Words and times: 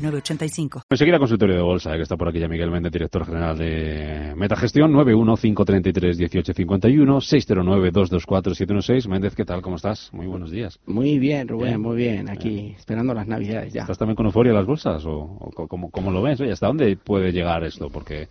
985. 0.00 0.82
Enseguida 0.88 1.18
consultorio 1.18 1.56
de 1.56 1.62
bolsa, 1.62 1.94
eh, 1.94 1.96
que 1.96 2.02
está 2.02 2.16
por 2.16 2.28
aquí 2.28 2.38
ya 2.38 2.46
Miguel 2.48 2.70
Méndez, 2.70 2.92
director 2.92 3.26
general 3.26 3.58
de 3.58 4.34
Metagestión, 4.36 4.92
915331851, 4.92 7.20
609224716. 7.20 9.08
Méndez, 9.08 9.34
¿qué 9.34 9.44
tal? 9.44 9.62
¿Cómo 9.62 9.76
estás? 9.76 10.10
Muy 10.12 10.26
buenos 10.26 10.50
días. 10.50 10.78
Muy 10.86 11.18
bien, 11.18 11.48
Rubén, 11.48 11.80
muy 11.80 11.96
bien. 11.96 12.30
Aquí 12.30 12.74
esperando 12.78 13.14
las 13.14 13.26
navidades 13.26 13.72
ya. 13.72 13.82
¿Estás 13.82 13.98
también 13.98 14.16
con 14.16 14.26
euforia 14.26 14.52
las 14.52 14.66
bolsas 14.66 15.04
o, 15.06 15.50
cómo, 15.90 16.10
lo 16.10 16.22
ves? 16.22 16.40
¿Hasta 16.40 16.66
dónde 16.66 16.96
puede 16.96 17.32
llegar 17.32 17.64
esto? 17.64 17.88
Porque 17.90 18.28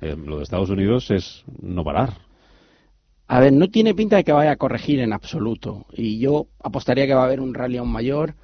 eh, 0.00 0.16
lo 0.16 0.38
de 0.38 0.42
Estados 0.42 0.70
Unidos 0.70 1.10
es 1.10 1.44
no 1.60 1.84
parar. 1.84 2.14
A 3.26 3.38
ver, 3.38 3.52
no 3.52 3.68
tiene 3.68 3.94
pinta 3.94 4.16
de 4.16 4.24
que 4.24 4.32
vaya 4.32 4.50
a 4.50 4.56
corregir 4.56 4.98
en 4.98 5.12
absoluto. 5.12 5.86
Y 5.92 6.18
yo 6.18 6.48
apostaría 6.62 7.06
que 7.06 7.14
va 7.14 7.22
a 7.22 7.26
haber 7.26 7.40
un 7.40 7.54
rally 7.54 7.76
aún 7.76 7.92
mayor 7.92 8.34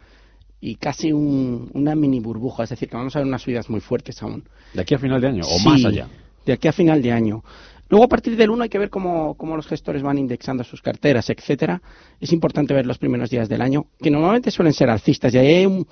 y 0.61 0.77
casi 0.77 1.13
una 1.13 1.95
mini 1.95 2.21
burbuja, 2.21 2.65
es 2.65 2.71
decir, 2.71 2.89
que 2.89 2.97
vamos 2.97 3.15
a 3.15 3.21
ver 3.21 3.29
unas 3.29 3.43
subidas 3.43 3.69
muy 3.69 3.81
fuertes 3.81 4.23
aún. 4.23 4.45
¿De 4.73 4.81
aquí 4.81 4.95
a 4.95 4.99
final 4.99 5.21
de 5.21 5.29
año 5.29 5.45
o 5.45 5.59
más 5.69 5.85
allá? 5.85 6.09
De 6.45 6.53
aquí 6.53 6.69
a 6.69 6.73
final 6.73 7.03
de 7.03 7.13
año. 7.13 7.43
Luego, 7.89 8.05
a 8.05 8.09
partir 8.09 8.37
del 8.37 8.51
1 8.51 8.65
hay 8.65 8.69
que 8.69 8.79
ver 8.79 8.91
cómo, 8.91 9.37
los 9.39 9.67
gestores 9.67 10.03
van 10.03 10.19
indexando 10.19 10.65
sus 10.65 10.83
carteras, 10.83 11.31
etcétera. 11.31 11.81
Es 12.21 12.33
importante 12.33 12.75
ver 12.75 12.85
los 12.85 12.99
primeros 12.99 13.31
días 13.31 13.49
del 13.49 13.63
año, 13.63 13.87
que 14.01 14.11
normalmente 14.11 14.51
suelen 14.51 14.73
ser 14.73 14.91
alcistas. 14.91 15.33
Y 15.35 15.39
hay 15.39 15.67
un, 15.67 15.87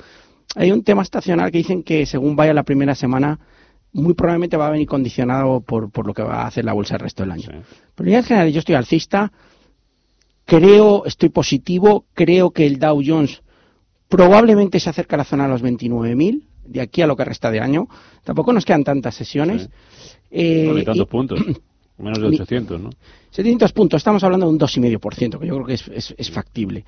hay 0.57 0.73
un 0.73 0.83
tema 0.83 1.03
estacional 1.03 1.53
que 1.53 1.59
dicen 1.59 1.85
que 1.85 2.05
según 2.05 2.35
vaya 2.35 2.53
la 2.53 2.65
primera 2.65 2.97
semana, 2.97 3.39
muy 3.93 4.15
probablemente 4.15 4.57
va 4.57 4.67
a 4.67 4.71
venir 4.71 4.89
condicionado 4.89 5.61
por, 5.61 5.91
por 5.93 6.07
lo 6.07 6.15
que 6.15 6.23
va 6.23 6.43
a 6.43 6.47
hacer 6.49 6.65
la 6.65 6.73
bolsa 6.73 6.95
el 6.95 7.01
resto 7.01 7.23
del 7.23 7.31
año. 7.31 7.49
Pero 7.95 8.11
en 8.11 8.25
general 8.25 8.51
yo 8.51 8.59
estoy 8.59 8.75
alcista, 8.75 9.31
creo, 10.47 11.05
estoy 11.07 11.29
positivo, 11.29 12.07
creo 12.13 12.51
que 12.51 12.67
el 12.67 12.81
Dow 12.81 13.01
Jones 13.07 13.41
Probablemente 14.09 14.81
se 14.81 14.91
acerca 14.91 15.17
a 15.17 15.19
la 15.19 15.25
zona 15.25 15.45
de 15.45 15.51
los 15.51 15.63
29.000, 15.63 16.43
de 16.67 16.81
aquí 16.81 17.03
a 17.03 17.07
lo 17.07 17.17
que 17.17 17.25
resta 17.25 17.51
de 17.51 17.61
año. 17.61 17.89
Tampoco 18.23 18.53
nos 18.53 18.65
quedan 18.65 18.85
tantas 18.85 19.15
sesiones. 19.15 19.69
Eh, 20.31 20.83
tantos 20.85 21.09
puntos. 21.09 21.41
Menos 21.99 22.21
de 22.21 22.27
800, 22.27 22.81
¿no? 22.81 22.91
700 23.31 23.73
puntos. 23.73 23.99
Estamos 23.99 24.25
hablando 24.25 24.47
de 24.47 24.53
un 24.53 24.59
2,5%, 24.59 25.39
que 25.39 25.47
yo 25.47 25.63
creo 25.63 25.67
que 25.67 25.75
es, 25.75 26.31
factible. 26.31 26.85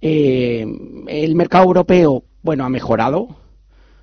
Eh, 0.00 0.64
el 1.08 1.34
mercado 1.34 1.64
europeo, 1.64 2.24
bueno, 2.42 2.64
ha 2.64 2.68
mejorado. 2.68 3.36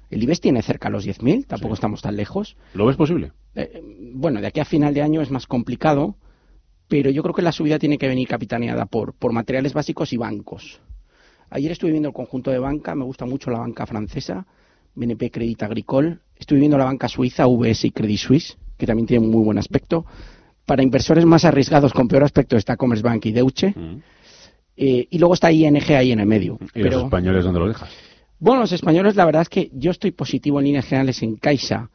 El 0.09 0.21
IBEX 0.21 0.41
tiene 0.41 0.61
cerca 0.61 0.89
a 0.89 0.91
los 0.91 1.07
10.000, 1.07 1.47
tampoco 1.47 1.73
estamos 1.73 2.01
tan 2.01 2.15
lejos. 2.15 2.55
¿Lo 2.73 2.85
ves 2.85 2.97
posible? 2.97 3.31
Eh, 3.55 3.81
bueno, 4.13 4.41
de 4.41 4.47
aquí 4.47 4.59
a 4.59 4.65
final 4.65 4.93
de 4.93 5.01
año 5.01 5.21
es 5.21 5.31
más 5.31 5.47
complicado, 5.47 6.17
pero 6.87 7.09
yo 7.09 7.23
creo 7.23 7.33
que 7.33 7.41
la 7.41 7.51
subida 7.51 7.79
tiene 7.79 7.97
que 7.97 8.07
venir 8.07 8.27
capitaneada 8.27 8.85
por, 8.85 9.13
por 9.13 9.31
materiales 9.31 9.73
básicos 9.73 10.13
y 10.13 10.17
bancos. 10.17 10.81
Ayer 11.53 11.71
estuve 11.71 11.91
viendo 11.91 12.09
el 12.09 12.15
conjunto 12.15 12.49
de 12.49 12.57
banca, 12.57 12.95
me 12.95 13.05
gusta 13.05 13.27
mucho 13.27 13.51
la 13.51 13.59
banca 13.59 13.85
francesa, 13.85 14.43
BNP 14.95 15.29
Credit 15.29 15.61
Agricole. 15.61 16.17
Estuve 16.35 16.57
viendo 16.57 16.79
la 16.79 16.85
banca 16.85 17.07
suiza, 17.07 17.45
VS 17.45 17.85
y 17.85 17.91
Credit 17.91 18.17
Suisse, 18.17 18.57
que 18.75 18.87
también 18.87 19.05
tiene 19.05 19.27
muy 19.27 19.43
buen 19.43 19.59
aspecto. 19.59 20.03
Para 20.65 20.81
inversores 20.81 21.25
más 21.25 21.45
arriesgados 21.45 21.93
con 21.93 22.07
peor 22.07 22.23
aspecto 22.23 22.57
está 22.57 22.75
Commerzbank 22.75 23.27
y 23.27 23.31
Deutsche. 23.33 23.69
Mm. 23.69 24.01
Eh, 24.77 25.07
y 25.11 25.19
luego 25.19 25.35
está 25.35 25.51
ING 25.51 25.77
ahí 25.91 26.11
en 26.11 26.21
el 26.21 26.25
medio. 26.25 26.57
¿Y 26.73 26.81
los 26.81 27.03
españoles 27.03 27.43
dónde 27.43 27.59
lo 27.59 27.67
dejas? 27.67 27.91
Bueno, 28.39 28.61
los 28.61 28.71
españoles, 28.71 29.15
la 29.15 29.25
verdad 29.25 29.43
es 29.43 29.49
que 29.49 29.69
yo 29.73 29.91
estoy 29.91 30.09
positivo 30.09 30.59
en 30.59 30.65
líneas 30.65 30.85
generales 30.85 31.21
en 31.21 31.35
Caixa, 31.35 31.91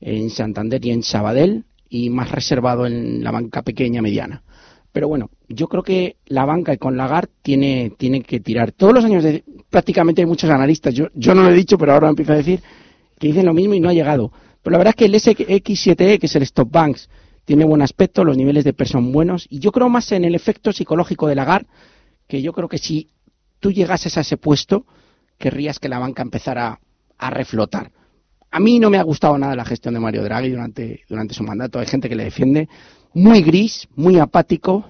en 0.00 0.30
Santander 0.30 0.82
y 0.86 0.90
en 0.90 1.02
Sabadell, 1.02 1.66
y 1.90 2.08
más 2.08 2.32
reservado 2.32 2.86
en 2.86 3.22
la 3.22 3.30
banca 3.30 3.60
pequeña 3.60 4.00
mediana. 4.00 4.42
Pero 4.90 5.08
bueno, 5.08 5.30
yo 5.54 5.68
creo 5.68 5.82
que 5.82 6.16
la 6.26 6.44
banca 6.44 6.72
y 6.72 6.78
con 6.78 6.96
Lagarde 6.96 7.30
tiene, 7.42 7.92
tiene 7.96 8.22
que 8.22 8.40
tirar. 8.40 8.72
Todos 8.72 8.94
los 8.94 9.04
años, 9.04 9.22
de, 9.22 9.44
prácticamente 9.70 10.22
hay 10.22 10.26
muchos 10.26 10.50
analistas, 10.50 10.94
yo, 10.94 11.06
yo 11.14 11.34
no 11.34 11.42
lo 11.42 11.50
he 11.50 11.54
dicho, 11.54 11.78
pero 11.78 11.92
ahora 11.92 12.08
empiezo 12.08 12.32
a 12.32 12.36
decir, 12.36 12.60
que 13.18 13.28
dicen 13.28 13.46
lo 13.46 13.54
mismo 13.54 13.74
y 13.74 13.80
no 13.80 13.88
ha 13.88 13.92
llegado. 13.92 14.32
Pero 14.62 14.72
la 14.72 14.78
verdad 14.78 14.94
es 14.96 14.96
que 14.96 15.04
el 15.06 15.14
SX7E, 15.14 16.18
que 16.18 16.26
es 16.26 16.36
el 16.36 16.42
Stop 16.42 16.70
Banks, 16.70 17.08
tiene 17.44 17.64
buen 17.64 17.82
aspecto, 17.82 18.24
los 18.24 18.36
niveles 18.36 18.64
de 18.64 18.72
PER 18.72 18.88
son 18.88 19.12
buenos, 19.12 19.46
y 19.50 19.58
yo 19.58 19.72
creo 19.72 19.88
más 19.88 20.12
en 20.12 20.24
el 20.24 20.34
efecto 20.34 20.72
psicológico 20.72 21.26
de 21.26 21.34
Lagarde, 21.34 21.66
que 22.28 22.40
yo 22.40 22.52
creo 22.52 22.68
que 22.68 22.78
si 22.78 23.08
tú 23.58 23.72
llegases 23.72 24.16
a 24.16 24.20
ese 24.20 24.36
puesto, 24.36 24.86
querrías 25.38 25.78
que 25.78 25.88
la 25.88 25.98
banca 25.98 26.22
empezara 26.22 26.80
a 27.18 27.30
reflotar. 27.30 27.90
A 28.50 28.60
mí 28.60 28.78
no 28.78 28.90
me 28.90 28.98
ha 28.98 29.02
gustado 29.02 29.36
nada 29.38 29.56
la 29.56 29.64
gestión 29.64 29.94
de 29.94 30.00
Mario 30.00 30.22
Draghi 30.22 30.50
durante, 30.50 31.00
durante 31.08 31.34
su 31.34 31.42
mandato. 31.42 31.78
Hay 31.78 31.86
gente 31.86 32.08
que 32.08 32.14
le 32.14 32.24
defiende, 32.24 32.68
muy 33.14 33.42
gris, 33.42 33.88
muy 33.96 34.18
apático 34.18 34.84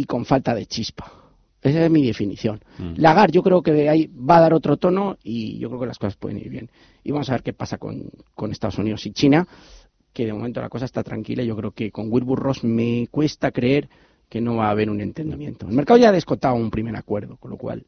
y 0.00 0.04
con 0.04 0.24
falta 0.24 0.54
de 0.54 0.64
chispa. 0.64 1.12
Esa 1.60 1.84
es 1.84 1.90
mi 1.90 2.06
definición. 2.06 2.58
Mm. 2.78 2.94
Lagar 2.96 3.30
yo 3.30 3.42
creo 3.42 3.62
que 3.62 3.86
ahí 3.86 4.06
va 4.06 4.38
a 4.38 4.40
dar 4.40 4.54
otro 4.54 4.78
tono 4.78 5.18
y 5.22 5.58
yo 5.58 5.68
creo 5.68 5.80
que 5.80 5.86
las 5.86 5.98
cosas 5.98 6.16
pueden 6.16 6.38
ir 6.38 6.48
bien. 6.48 6.70
Y 7.04 7.12
vamos 7.12 7.28
a 7.28 7.32
ver 7.32 7.42
qué 7.42 7.52
pasa 7.52 7.76
con, 7.76 8.10
Estados 8.50 8.78
Unidos 8.78 9.04
y 9.04 9.12
China, 9.12 9.46
que 10.14 10.24
de 10.24 10.32
momento 10.32 10.62
la 10.62 10.70
cosa 10.70 10.86
está 10.86 11.02
tranquila. 11.02 11.42
Yo 11.42 11.54
creo 11.54 11.72
que 11.72 11.90
con 11.90 12.10
Wilbur 12.10 12.38
Ross 12.38 12.64
me 12.64 13.08
cuesta 13.10 13.50
creer 13.50 13.90
que 14.30 14.40
no 14.40 14.56
va 14.56 14.68
a 14.68 14.70
haber 14.70 14.88
un 14.88 15.02
entendimiento. 15.02 15.66
El 15.68 15.74
mercado 15.74 15.98
ya 15.98 16.08
ha 16.08 16.12
descontado 16.12 16.54
un 16.54 16.70
primer 16.70 16.96
acuerdo, 16.96 17.36
con 17.36 17.50
lo 17.50 17.58
cual 17.58 17.84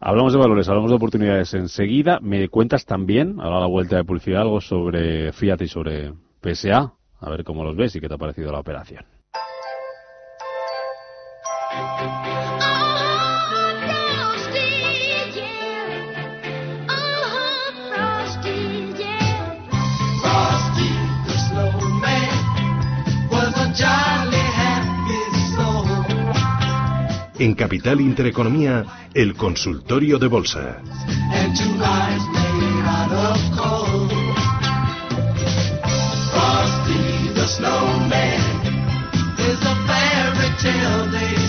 Hablamos 0.00 0.32
de 0.32 0.38
valores, 0.38 0.68
hablamos 0.68 0.90
de 0.90 0.96
oportunidades 0.96 1.54
enseguida. 1.54 2.20
Me 2.20 2.48
cuentas 2.50 2.84
también, 2.84 3.40
a 3.40 3.48
la 3.48 3.66
vuelta 3.66 3.96
de 3.96 4.04
publicidad, 4.04 4.42
algo 4.42 4.60
sobre 4.60 5.32
Fiat 5.32 5.62
y 5.62 5.66
sobre 5.66 6.12
PSA. 6.42 6.92
A 7.20 7.30
ver 7.30 7.42
cómo 7.42 7.64
los 7.64 7.74
ves 7.74 7.96
y 7.96 8.00
qué 8.00 8.06
te 8.06 8.14
ha 8.14 8.18
parecido 8.18 8.52
la 8.52 8.60
operación. 8.60 9.04
En 27.40 27.54
Capital 27.54 28.00
Intereconomía, 28.00 28.84
el 29.14 29.34
consultorio 29.34 30.18
de 30.18 30.26
bolsa. 30.26 30.82
snowman 37.48 38.40
is 39.38 39.60
a 39.62 39.74
fairy 39.88 40.50
tale, 40.60 41.47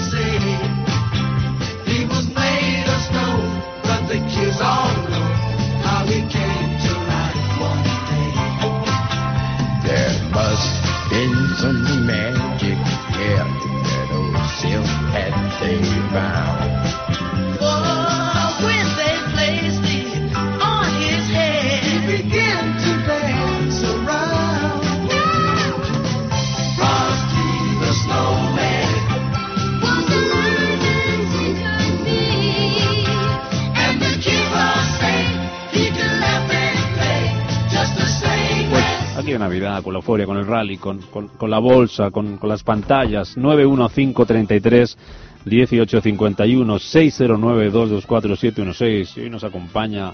De 39.33 39.39
Navidad, 39.39 39.83
con 39.83 39.93
la 39.93 39.99
euforia, 39.99 40.25
con 40.25 40.37
el 40.37 40.45
rally, 40.45 40.77
con, 40.77 40.99
con, 40.99 41.49
la 41.49 41.59
bolsa, 41.59 42.11
con, 42.11 42.37
con 42.37 42.49
las 42.49 42.63
pantallas. 42.63 43.37
91533 43.37 44.97
1851 45.45 46.79
609 46.79 47.69
224 47.69 49.17
Y 49.17 49.21
hoy 49.21 49.29
nos 49.29 49.43
acompaña 49.43 50.13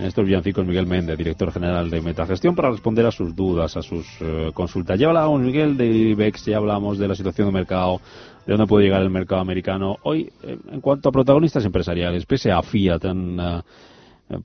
en 0.00 0.06
estos 0.06 0.24
villancicos 0.24 0.66
Miguel 0.66 0.86
Méndez, 0.86 1.18
director 1.18 1.52
general 1.52 1.90
de 1.90 2.00
Metagestión, 2.00 2.54
para 2.54 2.70
responder 2.70 3.04
a 3.04 3.10
sus 3.10 3.36
dudas, 3.36 3.76
a 3.76 3.82
sus 3.82 4.06
eh, 4.20 4.50
consultas. 4.54 4.98
Ya 4.98 5.08
hablábamos, 5.08 5.42
Miguel, 5.42 5.76
de 5.76 5.86
IBEX, 5.86 6.46
ya 6.46 6.56
hablamos 6.56 6.98
de 6.98 7.06
la 7.06 7.14
situación 7.14 7.48
del 7.48 7.54
mercado, 7.54 8.00
de 8.46 8.52
dónde 8.54 8.66
puede 8.66 8.86
llegar 8.86 9.02
el 9.02 9.10
mercado 9.10 9.42
americano. 9.42 9.98
Hoy, 10.02 10.32
eh, 10.42 10.56
en 10.72 10.80
cuanto 10.80 11.10
a 11.10 11.12
protagonistas 11.12 11.66
empresariales, 11.66 12.24
pese 12.24 12.50
a 12.50 12.62
Fiat, 12.62 13.04
han, 13.04 13.38
eh, 13.38 13.62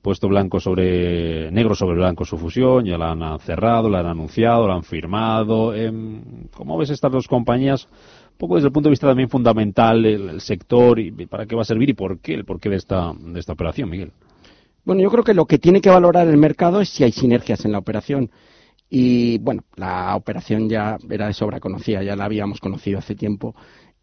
puesto 0.02 0.28
blanco 0.28 0.60
sobre 0.60 1.50
negro 1.52 1.74
sobre 1.74 1.96
blanco 1.96 2.24
su 2.24 2.36
fusión, 2.36 2.84
ya 2.84 2.98
la 2.98 3.12
han 3.12 3.38
cerrado, 3.40 3.88
la 3.88 4.00
han 4.00 4.06
anunciado, 4.06 4.66
la 4.66 4.74
han 4.74 4.82
firmado. 4.82 5.74
Em, 5.74 6.48
¿Cómo 6.54 6.76
ves 6.78 6.90
estas 6.90 7.12
dos 7.12 7.28
compañías? 7.28 7.88
Un 8.32 8.38
poco 8.38 8.56
desde 8.56 8.68
el 8.68 8.72
punto 8.72 8.88
de 8.88 8.92
vista 8.92 9.06
también 9.06 9.28
fundamental, 9.28 10.04
el, 10.04 10.28
el 10.28 10.40
sector 10.40 10.98
y 10.98 11.10
para 11.26 11.46
qué 11.46 11.56
va 11.56 11.62
a 11.62 11.64
servir 11.64 11.90
y 11.90 11.94
por 11.94 12.18
qué, 12.20 12.34
el 12.34 12.44
porqué 12.44 12.68
de 12.68 12.76
esta, 12.76 13.12
de 13.18 13.40
esta 13.40 13.52
operación, 13.52 13.88
Miguel. 13.88 14.12
Bueno, 14.84 15.02
yo 15.02 15.10
creo 15.10 15.24
que 15.24 15.34
lo 15.34 15.46
que 15.46 15.58
tiene 15.58 15.80
que 15.80 15.90
valorar 15.90 16.28
el 16.28 16.36
mercado 16.36 16.80
es 16.80 16.90
si 16.90 17.02
hay 17.02 17.10
sinergias 17.10 17.64
en 17.64 17.72
la 17.72 17.78
operación. 17.78 18.30
Y 18.88 19.38
bueno, 19.38 19.64
la 19.74 20.14
operación 20.14 20.68
ya 20.68 20.96
era 21.10 21.26
de 21.26 21.32
sobra 21.32 21.58
conocida, 21.58 22.04
ya 22.04 22.14
la 22.14 22.24
habíamos 22.24 22.60
conocido 22.60 23.00
hace 23.00 23.16
tiempo 23.16 23.56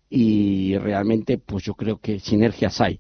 y 0.10 0.78
realmente 0.78 1.38
pues 1.38 1.64
yo 1.64 1.74
creo 1.74 2.00
que 2.00 2.20
sinergias 2.20 2.82
hay. 2.82 3.00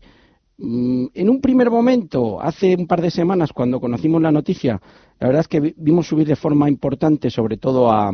Mm, 0.57 1.07
En 1.13 1.29
un 1.29 1.41
primer 1.41 1.69
momento, 1.71 2.39
hace 2.41 2.75
un 2.75 2.87
par 2.87 3.01
de 3.01 3.11
semanas, 3.11 3.51
cuando 3.53 3.79
conocimos 3.79 4.21
la 4.21 4.31
noticia, 4.31 4.79
la 5.19 5.27
verdad 5.27 5.41
es 5.41 5.47
que 5.47 5.59
vi- 5.59 5.73
vimos 5.77 6.07
subir 6.07 6.27
de 6.27 6.35
forma 6.35 6.69
importante, 6.69 7.29
sobre 7.29 7.57
todo 7.57 7.91
a, 7.91 8.11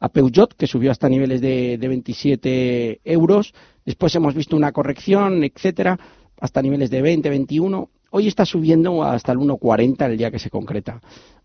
a 0.00 0.08
Peugeot, 0.10 0.54
que 0.54 0.66
subió 0.66 0.90
hasta 0.90 1.08
niveles 1.08 1.40
de, 1.40 1.78
de 1.78 1.88
27 1.88 3.00
euros. 3.04 3.54
Después 3.86 4.14
hemos 4.14 4.34
visto 4.34 4.56
una 4.56 4.72
corrección, 4.72 5.44
etcétera, 5.44 5.98
hasta 6.40 6.60
niveles 6.62 6.90
de 6.90 7.02
20, 7.02 7.30
21. 7.30 7.88
Hoy 8.10 8.28
está 8.28 8.44
subiendo 8.44 9.02
hasta 9.02 9.32
el 9.32 9.38
1,40 9.38 10.06
el 10.06 10.18
día 10.18 10.30
que 10.30 10.38
se 10.38 10.50
concreta. 10.50 11.00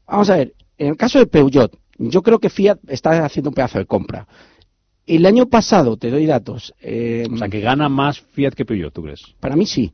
Vamos 0.06 0.30
a 0.30 0.38
ver, 0.38 0.54
en 0.78 0.88
el 0.90 0.98
caso 0.98 1.20
de 1.20 1.28
Peugeot, 1.28 1.72
yo 2.00 2.22
creo 2.22 2.40
que 2.40 2.50
Fiat 2.50 2.80
está 2.88 3.24
haciendo 3.26 3.50
un 3.50 3.54
pedazo 3.56 3.80
de 3.80 3.86
compra. 3.86 4.28
El 5.08 5.26
año 5.26 5.48
pasado, 5.48 5.98
te 5.98 6.12
doy 6.12 6.26
datos, 6.26 6.74
eh, 6.82 7.26
O 7.32 7.38
sea, 7.38 7.48
que 7.48 7.62
gana 7.62 7.90
más 7.90 8.20
Fiat 8.20 8.52
que 8.52 8.66
Peugeot, 8.66 8.94
¿tú 8.94 9.04
crees? 9.04 9.22
para 9.40 9.56
mí 9.56 9.66
sí. 9.66 9.94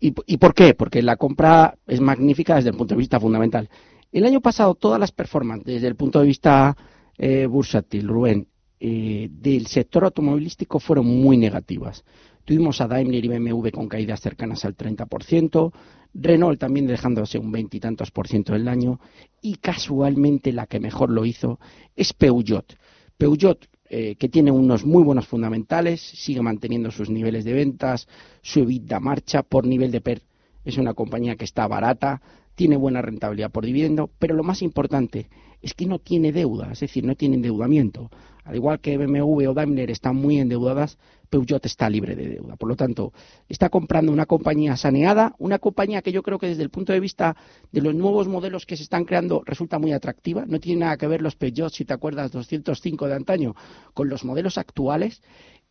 ¿Y, 0.00 0.14
y 0.26 0.38
por 0.38 0.54
qué? 0.54 0.72
Porque 0.74 1.02
la 1.02 1.16
compra 1.16 1.76
es 1.86 2.00
magnífica 2.00 2.56
desde 2.56 2.70
el 2.70 2.76
punto 2.76 2.94
de 2.94 3.00
vista 3.00 3.20
fundamental. 3.20 3.68
El 4.10 4.24
año 4.24 4.40
pasado 4.40 4.74
todas 4.74 4.98
las 4.98 5.12
performances, 5.12 5.66
desde 5.66 5.86
el 5.86 5.94
punto 5.94 6.20
de 6.20 6.26
vista 6.26 6.74
eh, 7.18 7.46
bursátil, 7.46 8.08
Rubén, 8.08 8.48
eh, 8.80 9.28
del 9.30 9.66
sector 9.66 10.04
automovilístico 10.04 10.80
fueron 10.80 11.06
muy 11.06 11.36
negativas. 11.36 12.02
Tuvimos 12.46 12.80
a 12.80 12.88
Daimler 12.88 13.22
y 13.22 13.28
BMW 13.28 13.68
con 13.68 13.88
caídas 13.88 14.20
cercanas 14.20 14.64
al 14.64 14.74
30%, 14.74 15.72
Renault 16.14 16.58
también 16.58 16.86
dejándose 16.86 17.38
un 17.38 17.52
veintitantos 17.52 18.10
por 18.10 18.26
ciento 18.26 18.54
del 18.54 18.66
año, 18.68 18.98
y 19.42 19.56
casualmente 19.56 20.50
la 20.52 20.66
que 20.66 20.80
mejor 20.80 21.10
lo 21.10 21.26
hizo 21.26 21.60
es 21.94 22.14
Peugeot. 22.14 22.74
Peugeot, 23.18 23.68
eh, 23.92 24.14
que 24.14 24.28
tiene 24.28 24.52
unos 24.52 24.86
muy 24.86 25.02
buenos 25.02 25.26
fundamentales, 25.26 26.00
sigue 26.00 26.40
manteniendo 26.42 26.92
sus 26.92 27.10
niveles 27.10 27.44
de 27.44 27.52
ventas, 27.52 28.06
su 28.40 28.60
EBITDA 28.60 29.00
marcha 29.00 29.42
por 29.42 29.66
nivel 29.66 29.90
de 29.90 30.00
PER. 30.00 30.22
Es 30.64 30.78
una 30.78 30.94
compañía 30.94 31.34
que 31.34 31.44
está 31.44 31.66
barata, 31.66 32.22
tiene 32.54 32.76
buena 32.76 33.02
rentabilidad 33.02 33.50
por 33.50 33.66
dividendo, 33.66 34.08
pero 34.20 34.36
lo 34.36 34.44
más 34.44 34.62
importante 34.62 35.28
es 35.60 35.74
que 35.74 35.86
no 35.86 35.98
tiene 35.98 36.30
deuda, 36.30 36.70
es 36.70 36.78
decir, 36.78 37.04
no 37.04 37.16
tiene 37.16 37.34
endeudamiento. 37.34 38.10
Al 38.50 38.56
igual 38.56 38.80
que 38.80 38.98
BMW 38.98 39.48
o 39.48 39.54
Daimler 39.54 39.92
están 39.92 40.16
muy 40.16 40.40
endeudadas, 40.40 40.98
Peugeot 41.30 41.64
está 41.64 41.88
libre 41.88 42.16
de 42.16 42.30
deuda. 42.30 42.56
Por 42.56 42.68
lo 42.68 42.74
tanto, 42.74 43.12
está 43.48 43.68
comprando 43.68 44.10
una 44.10 44.26
compañía 44.26 44.76
saneada, 44.76 45.36
una 45.38 45.60
compañía 45.60 46.02
que 46.02 46.10
yo 46.10 46.24
creo 46.24 46.40
que 46.40 46.48
desde 46.48 46.64
el 46.64 46.70
punto 46.70 46.92
de 46.92 46.98
vista 46.98 47.36
de 47.70 47.80
los 47.80 47.94
nuevos 47.94 48.26
modelos 48.26 48.66
que 48.66 48.76
se 48.76 48.82
están 48.82 49.04
creando 49.04 49.44
resulta 49.46 49.78
muy 49.78 49.92
atractiva. 49.92 50.46
No 50.48 50.58
tiene 50.58 50.80
nada 50.80 50.96
que 50.96 51.06
ver 51.06 51.22
los 51.22 51.36
Peugeot, 51.36 51.72
si 51.72 51.84
te 51.84 51.94
acuerdas, 51.94 52.32
205 52.32 53.06
de 53.06 53.14
antaño, 53.14 53.54
con 53.94 54.08
los 54.08 54.24
modelos 54.24 54.58
actuales. 54.58 55.22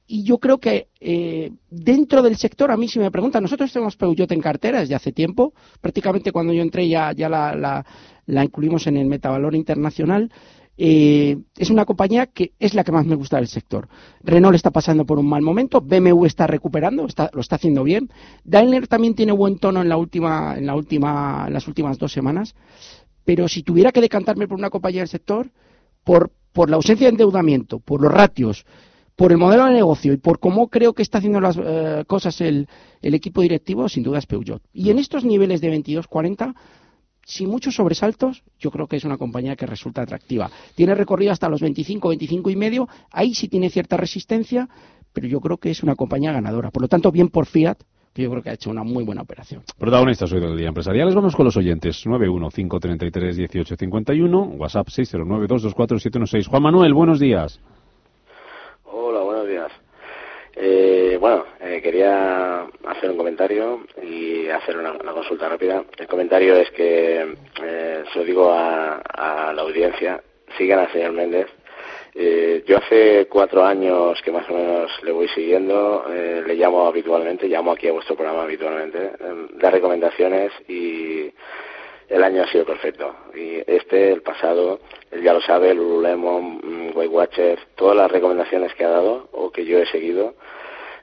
Y 0.07 0.23
yo 0.23 0.37
creo 0.37 0.59
que 0.59 0.87
eh, 1.01 1.51
dentro 1.69 2.21
del 2.21 2.37
sector, 2.37 2.71
a 2.71 2.77
mí 2.77 2.87
si 2.87 2.97
me 2.97 3.11
preguntan, 3.11 3.43
nosotros 3.43 3.73
tenemos 3.73 3.97
Peugeot 3.97 4.31
en 4.31 4.39
cartera 4.39 4.79
desde 4.79 4.95
hace 4.95 5.11
tiempo, 5.11 5.53
prácticamente 5.81 6.31
cuando 6.31 6.53
yo 6.53 6.61
entré 6.61 6.87
ya, 6.87 7.11
ya 7.11 7.27
la, 7.27 7.53
la, 7.55 7.85
la 8.25 8.45
incluimos 8.45 8.87
en 8.87 8.95
el 8.95 9.05
metavalor 9.05 9.53
internacional. 9.53 10.31
Eh, 10.81 11.37
es 11.57 11.69
una 11.69 11.83
compañía 11.83 12.27
que 12.27 12.53
es 12.57 12.73
la 12.73 12.85
que 12.85 12.93
más 12.93 13.05
me 13.05 13.15
gusta 13.15 13.35
del 13.35 13.49
sector. 13.49 13.89
Renault 14.23 14.55
está 14.55 14.71
pasando 14.71 15.05
por 15.05 15.19
un 15.19 15.27
mal 15.27 15.41
momento, 15.41 15.81
BMW 15.81 16.23
está 16.23 16.47
recuperando, 16.47 17.05
lo 17.33 17.41
está 17.41 17.55
haciendo 17.55 17.83
bien. 17.83 18.09
Daimler 18.45 18.87
también 18.87 19.13
tiene 19.13 19.33
buen 19.33 19.59
tono 19.59 19.81
en 19.81 19.89
la 19.89 19.97
última, 19.97 20.57
en 20.57 20.65
la 20.65 20.75
última, 20.75 21.43
en 21.47 21.53
las 21.53 21.67
últimas 21.67 21.97
dos 21.97 22.13
semanas. 22.13 22.55
Pero 23.25 23.49
si 23.49 23.61
tuviera 23.61 23.91
que 23.91 23.99
decantarme 23.99 24.47
por 24.47 24.57
una 24.57 24.69
compañía 24.69 25.01
del 25.01 25.09
sector, 25.09 25.51
por, 26.05 26.31
por 26.53 26.69
la 26.69 26.77
ausencia 26.77 27.07
de 27.07 27.11
endeudamiento, 27.11 27.79
por 27.79 28.01
los 28.01 28.13
ratios, 28.13 28.65
por 29.17 29.33
el 29.33 29.37
modelo 29.37 29.65
de 29.65 29.73
negocio 29.73 30.13
y 30.13 30.17
por 30.17 30.39
cómo 30.39 30.69
creo 30.69 30.93
que 30.93 31.01
está 31.01 31.17
haciendo 31.17 31.41
las 31.41 31.59
eh, 31.61 32.05
cosas 32.07 32.39
el, 32.39 32.69
el 33.01 33.13
equipo 33.13 33.41
directivo, 33.41 33.89
sin 33.89 34.03
duda 34.03 34.19
es 34.19 34.27
Peugeot. 34.27 34.63
Y 34.71 34.91
en 34.91 34.99
estos 34.99 35.25
niveles 35.25 35.59
de 35.59 35.77
22-40, 35.77 36.55
sin 37.29 37.49
muchos 37.49 37.75
sobresaltos, 37.75 38.43
yo 38.57 38.71
creo 38.71 38.87
que 38.87 38.95
es 38.95 39.03
una 39.05 39.17
compañía 39.17 39.55
que 39.55 39.67
resulta 39.67 40.01
atractiva. 40.01 40.49
Tiene 40.75 40.95
recorrido 40.95 41.31
hasta 41.31 41.47
los 41.47 41.61
25, 41.61 42.09
25 42.09 42.49
y 42.49 42.55
medio, 42.55 42.89
ahí 43.11 43.35
sí 43.35 43.47
tiene 43.47 43.69
cierta 43.69 43.97
resistencia, 43.97 44.67
pero 45.13 45.27
yo 45.27 45.39
creo 45.39 45.57
que 45.57 45.69
es 45.69 45.83
una 45.83 45.93
compañía 45.95 46.31
ganadora. 46.31 46.71
Por 46.71 46.81
lo 46.81 46.87
tanto, 46.87 47.11
bien 47.11 47.29
por 47.29 47.45
Fiat, 47.45 47.77
que 48.13 48.23
yo 48.23 48.31
creo 48.31 48.41
que 48.41 48.49
ha 48.49 48.53
hecho 48.53 48.71
una 48.71 48.83
muy 48.83 49.03
buena 49.03 49.21
operación. 49.21 49.61
Protagonistas 49.77 50.33
hoy 50.33 50.39
del 50.39 50.57
día 50.57 50.69
empresariales. 50.69 51.13
Vamos 51.13 51.35
con 51.35 51.45
los 51.45 51.55
oyentes. 51.55 52.03
915331851, 52.07 54.57
WhatsApp 54.57 54.87
609224716. 54.87 56.47
Juan 56.47 56.63
Manuel, 56.63 56.95
buenos 56.95 57.19
días. 57.19 57.59
Hola, 58.85 59.21
buenos 59.21 59.47
días. 59.47 59.71
Eh, 60.55 61.17
bueno, 61.19 61.45
eh, 61.61 61.79
quería 61.81 62.61
hacer 62.85 63.11
un 63.11 63.17
comentario 63.17 63.85
y 64.01 64.47
hacer 64.49 64.77
una, 64.77 64.93
consulta 65.13 65.49
rápida. 65.49 65.83
El 65.97 66.07
comentario 66.07 66.55
es 66.55 66.69
que, 66.71 67.35
eh, 67.63 68.03
se 68.11 68.19
lo 68.19 68.25
digo 68.25 68.51
a, 68.51 68.97
a 68.97 69.53
la 69.53 69.61
audiencia, 69.61 70.21
sigan 70.57 70.79
al 70.79 70.91
señor 70.91 71.11
Méndez. 71.13 71.47
Eh, 72.15 72.63
yo 72.67 72.77
hace 72.77 73.27
cuatro 73.29 73.63
años 73.63 74.19
que 74.23 74.31
más 74.31 74.49
o 74.49 74.53
menos 74.53 74.91
le 75.03 75.11
voy 75.11 75.27
siguiendo, 75.29 76.05
eh, 76.09 76.43
le 76.45 76.55
llamo 76.55 76.87
habitualmente, 76.87 77.47
llamo 77.47 77.71
aquí 77.71 77.87
a 77.87 77.93
vuestro 77.93 78.15
programa 78.15 78.43
habitualmente, 78.43 78.97
eh, 79.19 79.47
da 79.53 79.69
recomendaciones 79.69 80.51
y 80.67 81.31
el 82.09 82.23
año 82.23 82.43
ha 82.43 82.47
sido 82.47 82.65
perfecto. 82.65 83.13
Y 83.35 83.61
este, 83.67 84.11
el 84.11 84.21
pasado, 84.21 84.79
él 85.11 85.21
ya 85.21 85.33
lo 85.33 85.41
sabe, 85.41 85.73
Lululemon, 85.73 86.59
mm, 86.63 86.97
Weight 86.97 87.11
Watchers, 87.11 87.61
todas 87.75 87.95
las 87.95 88.11
recomendaciones 88.11 88.73
que 88.73 88.83
ha 88.85 88.89
dado 88.89 89.29
o 89.31 89.51
que 89.51 89.65
yo 89.65 89.79
he 89.79 89.85
seguido, 89.87 90.33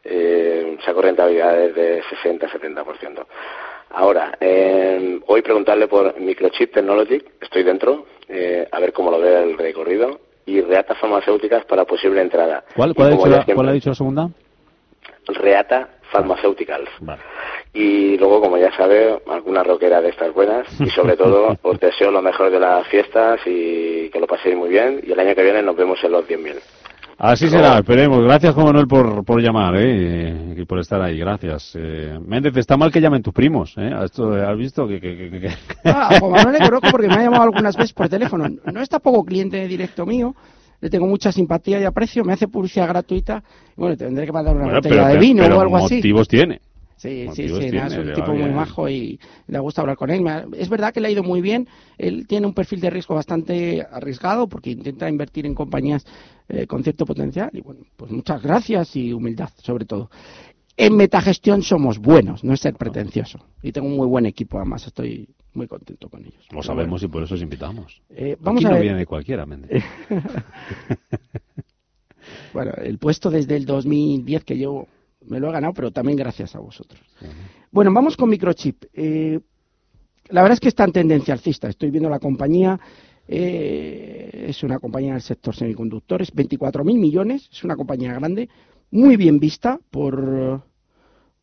eh, 0.04 0.76
saco 0.84 1.02
rentabilidades 1.02 1.74
de 1.74 2.02
60-70%. 2.02 3.26
Ahora, 3.90 4.36
eh, 4.40 5.20
hoy 5.26 5.42
preguntarle 5.42 5.88
por 5.88 6.18
Microchip 6.20 6.72
Technology, 6.74 7.22
estoy 7.40 7.62
dentro, 7.62 8.04
eh, 8.28 8.66
a 8.70 8.80
ver 8.80 8.92
cómo 8.92 9.10
lo 9.10 9.20
ve 9.20 9.42
el 9.42 9.56
recorrido, 9.56 10.20
y 10.44 10.60
Reata 10.60 10.94
Farmacéuticas 10.96 11.64
para 11.64 11.84
posible 11.84 12.20
entrada. 12.20 12.64
¿Cuál, 12.76 12.90
Y 12.90 12.94
cuál, 12.94 13.08
ha, 13.08 13.10
como 13.10 13.16
dicho 13.24 13.30
ya 13.30 13.36
la, 13.38 13.44
siempre- 13.44 13.54
cuál 13.54 13.68
ha 13.68 13.72
dicho 13.72 13.90
la 13.90 13.94
segunda? 13.96 14.28
Reata 15.26 15.88
Pharmaceuticals. 16.12 16.88
Vale. 17.00 17.20
Y 17.74 18.16
luego, 18.16 18.40
como 18.40 18.56
ya 18.58 18.74
sabe, 18.76 19.18
alguna 19.30 19.62
roquera 19.62 20.00
de 20.00 20.10
estas 20.10 20.32
buenas. 20.32 20.66
Y 20.80 20.88
sobre 20.90 21.16
todo, 21.16 21.56
os 21.62 21.80
deseo 21.80 22.10
lo 22.10 22.22
mejor 22.22 22.50
de 22.50 22.60
las 22.60 22.86
fiestas 22.88 23.40
y 23.46 24.08
que 24.10 24.20
lo 24.20 24.26
paséis 24.26 24.56
muy 24.56 24.68
bien. 24.70 25.00
Y 25.06 25.12
el 25.12 25.20
año 25.20 25.34
que 25.34 25.42
viene 25.42 25.62
nos 25.62 25.76
vemos 25.76 25.98
en 26.04 26.12
los 26.12 26.26
10.000. 26.26 26.54
Así 27.18 27.48
será, 27.48 27.78
esperemos. 27.78 28.22
Gracias, 28.24 28.52
Juan 28.54 28.66
Manuel, 28.66 28.86
por, 28.86 29.24
por 29.24 29.40
llamar 29.40 29.74
¿eh? 29.78 30.54
y 30.54 30.64
por 30.66 30.78
estar 30.78 31.00
ahí. 31.00 31.18
Gracias. 31.18 31.72
Eh, 31.74 32.18
Méndez, 32.24 32.54
está 32.58 32.76
mal 32.76 32.92
que 32.92 33.00
llamen 33.00 33.22
tus 33.22 33.32
primos. 33.32 33.74
¿eh? 33.78 33.90
Esto, 34.04 34.32
¿Has 34.34 34.56
visto? 34.56 34.86
Que, 34.86 35.00
que- 35.00 35.16
que- 35.30 35.40
que- 35.40 35.48
Ah, 35.86 36.08
a 36.10 36.18
Juan 36.20 36.32
Manuel 36.32 36.52
le 36.60 36.66
conozco 36.68 36.88
porque 36.90 37.08
me 37.08 37.14
ha 37.14 37.22
llamado 37.22 37.44
algunas 37.44 37.74
veces 37.74 37.94
por 37.94 38.08
teléfono. 38.10 38.46
No 38.70 38.80
es 38.82 38.88
tampoco 38.90 39.24
cliente 39.24 39.66
directo 39.66 40.04
mío, 40.04 40.34
le 40.80 40.90
tengo 40.90 41.06
mucha 41.06 41.32
simpatía 41.32 41.80
y 41.80 41.84
aprecio, 41.84 42.24
me 42.24 42.32
hace 42.32 42.48
publicidad 42.48 42.88
gratuita. 42.88 43.42
Y 43.76 43.80
bueno, 43.80 43.96
tendré 43.96 44.26
que 44.26 44.32
mandar 44.32 44.54
una 44.54 44.64
Bueno, 44.64 44.78
botella 44.80 45.08
de 45.08 45.18
vino 45.18 45.42
pero 45.42 45.58
o 45.58 45.60
algo 45.60 45.76
así. 45.76 45.96
motivos 45.96 46.28
tiene. 46.28 46.60
Sí, 46.96 47.26
sí, 47.34 47.48
sí, 47.48 47.58
tiene, 47.58 47.72
nada, 47.72 47.88
es 47.88 48.06
un 48.06 48.14
tipo 48.14 48.32
muy 48.32 48.50
majo 48.50 48.88
y 48.88 49.20
le 49.48 49.58
gusta 49.58 49.82
hablar 49.82 49.98
con 49.98 50.08
él. 50.08 50.24
Es 50.56 50.70
verdad 50.70 50.94
que 50.94 51.00
le 51.00 51.08
ha 51.08 51.10
ido 51.10 51.22
muy 51.22 51.42
bien. 51.42 51.68
Él 51.98 52.26
tiene 52.26 52.46
un 52.46 52.54
perfil 52.54 52.80
de 52.80 52.88
riesgo 52.88 53.14
bastante 53.14 53.86
arriesgado 53.90 54.48
porque 54.48 54.70
intenta 54.70 55.06
invertir 55.06 55.44
en 55.44 55.54
compañías 55.54 56.06
eh, 56.48 56.66
con 56.66 56.82
cierto 56.82 57.04
potencial. 57.04 57.50
Y 57.52 57.60
bueno, 57.60 57.82
pues 57.96 58.10
muchas 58.10 58.42
gracias 58.42 58.96
y 58.96 59.12
humildad, 59.12 59.50
sobre 59.62 59.84
todo. 59.84 60.08
En 60.76 60.94
metagestión 60.96 61.62
somos 61.62 61.98
buenos, 61.98 62.44
no 62.44 62.52
es 62.52 62.60
ser 62.60 62.74
pretencioso. 62.74 63.38
Y 63.62 63.72
tengo 63.72 63.86
un 63.88 63.96
muy 63.96 64.06
buen 64.06 64.26
equipo, 64.26 64.58
además, 64.58 64.86
estoy 64.86 65.28
muy 65.54 65.66
contento 65.66 66.08
con 66.10 66.20
ellos. 66.22 66.46
Lo 66.50 66.62
sabemos 66.62 67.02
y 67.02 67.08
por 67.08 67.22
eso 67.22 67.34
os 67.34 67.40
invitamos. 67.42 68.02
Eh, 68.10 68.36
vamos 68.40 68.60
Aquí 68.60 68.66
a 68.66 68.68
no 68.70 68.74
ver. 68.74 68.82
viene 68.82 69.06
cualquiera, 69.06 69.46
Méndez. 69.46 69.82
Bueno, 72.52 72.72
el 72.82 72.98
puesto 72.98 73.30
desde 73.30 73.56
el 73.56 73.64
2010 73.66 74.44
que 74.44 74.58
yo 74.58 74.86
me 75.28 75.38
lo 75.38 75.48
he 75.48 75.52
ganado, 75.52 75.72
pero 75.74 75.90
también 75.92 76.18
gracias 76.18 76.56
a 76.56 76.58
vosotros. 76.58 77.00
Bueno, 77.70 77.92
vamos 77.92 78.16
con 78.16 78.28
Microchip. 78.28 78.84
Eh, 78.92 79.38
la 80.30 80.42
verdad 80.42 80.54
es 80.54 80.60
que 80.60 80.68
está 80.68 80.84
en 80.84 80.92
tendencia 80.92 81.34
alcista. 81.34 81.68
Estoy 81.68 81.90
viendo 81.90 82.10
la 82.10 82.18
compañía. 82.18 82.80
eh, 83.28 84.46
es 84.48 84.62
una 84.64 84.78
compañía 84.80 85.12
del 85.12 85.22
sector 85.22 85.54
semiconductores. 85.54 86.34
24.000 86.34 86.84
millones. 86.98 87.48
Es 87.52 87.62
una 87.62 87.76
compañía 87.76 88.12
grande. 88.14 88.48
Muy 88.90 89.16
bien 89.16 89.38
vista 89.38 89.80
por, 89.90 90.62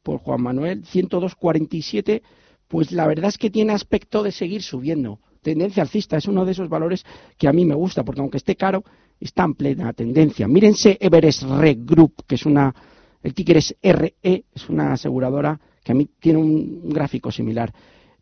por 0.02 0.20
Juan 0.20 0.42
Manuel. 0.42 0.84
102.47. 0.84 2.22
pues 2.68 2.92
la 2.92 3.08
verdad 3.08 3.30
es 3.30 3.38
que 3.38 3.50
tiene 3.50 3.74
aspecto 3.74 4.24
de 4.24 4.32
seguir 4.32 4.62
subiendo. 4.62 5.20
Tendencia 5.42 5.84
alcista 5.84 6.18
es 6.18 6.28
uno 6.28 6.46
de 6.46 6.54
esos 6.54 6.70
valores 6.70 7.06
que 7.38 7.48
a 7.48 7.54
mí 7.54 7.66
me 7.66 7.76
gusta, 7.76 8.04
porque 8.04 8.22
aunque 8.22 8.38
esté 8.38 8.56
caro, 8.56 8.84
está 9.20 9.44
en 9.44 9.54
plena 9.56 9.94
tendencia. 9.94 10.48
Mírense 10.48 10.98
Everest 11.00 11.44
Re 11.44 11.76
Group, 11.80 12.24
que 12.28 12.36
es 12.36 12.46
una, 12.46 12.74
el 13.22 13.34
ticker 13.34 13.58
es 13.58 13.76
RE, 13.82 14.16
es 14.22 14.70
una 14.70 14.94
aseguradora 14.94 15.60
que 15.84 15.92
a 15.92 15.96
mí 15.96 16.10
tiene 16.20 16.40
un, 16.40 16.90
gráfico 16.90 17.32
similar. 17.32 17.74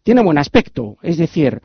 Tiene 0.03 0.23
buen 0.23 0.37
aspecto, 0.37 0.97
es 1.03 1.17
decir, 1.17 1.61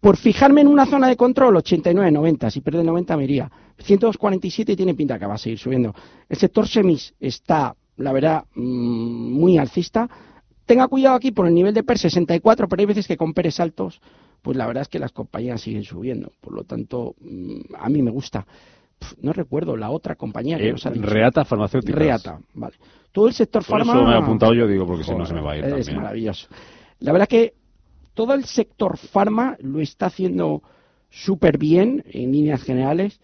por 0.00 0.16
fijarme 0.16 0.60
en 0.60 0.68
una 0.68 0.86
zona 0.86 1.08
de 1.08 1.16
control, 1.16 1.56
89-90, 1.56 2.50
si 2.50 2.60
pierde 2.60 2.84
90 2.84 3.16
me 3.16 3.24
iría. 3.24 3.50
147 3.78 4.76
tiene 4.76 4.94
pinta 4.94 5.18
que 5.18 5.26
va 5.26 5.34
a 5.34 5.38
seguir 5.38 5.58
subiendo. 5.58 5.94
El 6.28 6.36
sector 6.36 6.66
semis 6.68 7.14
está, 7.18 7.74
la 7.96 8.12
verdad, 8.12 8.44
mm, 8.54 8.60
muy 9.32 9.58
alcista. 9.58 10.08
Tenga 10.66 10.86
cuidado 10.88 11.16
aquí 11.16 11.30
por 11.32 11.46
el 11.46 11.54
nivel 11.54 11.74
de 11.74 11.82
PER 11.82 11.98
64, 11.98 12.68
pero 12.68 12.80
hay 12.80 12.86
veces 12.86 13.06
que 13.06 13.16
con 13.16 13.32
PERes 13.34 13.58
altos, 13.60 14.00
pues 14.42 14.56
la 14.56 14.66
verdad 14.66 14.82
es 14.82 14.88
que 14.88 14.98
las 14.98 15.12
compañías 15.12 15.60
siguen 15.60 15.82
subiendo. 15.82 16.30
Por 16.40 16.52
lo 16.52 16.64
tanto, 16.64 17.14
mm, 17.20 17.74
a 17.78 17.88
mí 17.88 18.02
me 18.02 18.10
gusta. 18.10 18.46
No 19.22 19.32
recuerdo 19.32 19.76
la 19.76 19.90
otra 19.90 20.16
compañía 20.16 20.58
que 20.58 20.68
Eh, 20.68 20.72
nos 20.72 20.84
ha 20.86 20.90
dicho. 20.90 21.06
Reata 21.06 21.44
Farmacéuticas. 21.44 21.98
Reata, 21.98 22.40
vale. 22.54 22.74
Todo 23.12 23.28
el 23.28 23.32
sector 23.32 23.64
Por 23.64 23.78
farma... 23.78 23.94
eso 23.94 24.04
me 24.04 24.12
he 24.12 24.18
apuntado 24.18 24.52
yo, 24.54 24.66
digo, 24.66 24.86
porque 24.86 25.04
si 25.04 25.14
no 25.14 25.24
se 25.24 25.34
me 25.34 25.40
va 25.40 25.52
a 25.52 25.56
ir 25.56 25.64
Es 25.64 25.70
también. 25.86 25.96
maravilloso. 25.96 26.48
La 27.00 27.12
verdad 27.12 27.28
que 27.28 27.54
todo 28.18 28.34
el 28.34 28.46
sector 28.46 28.98
farma 28.98 29.56
lo 29.60 29.80
está 29.80 30.06
haciendo 30.06 30.64
súper 31.08 31.56
bien 31.56 32.02
en 32.04 32.32
líneas 32.32 32.64
generales. 32.64 33.20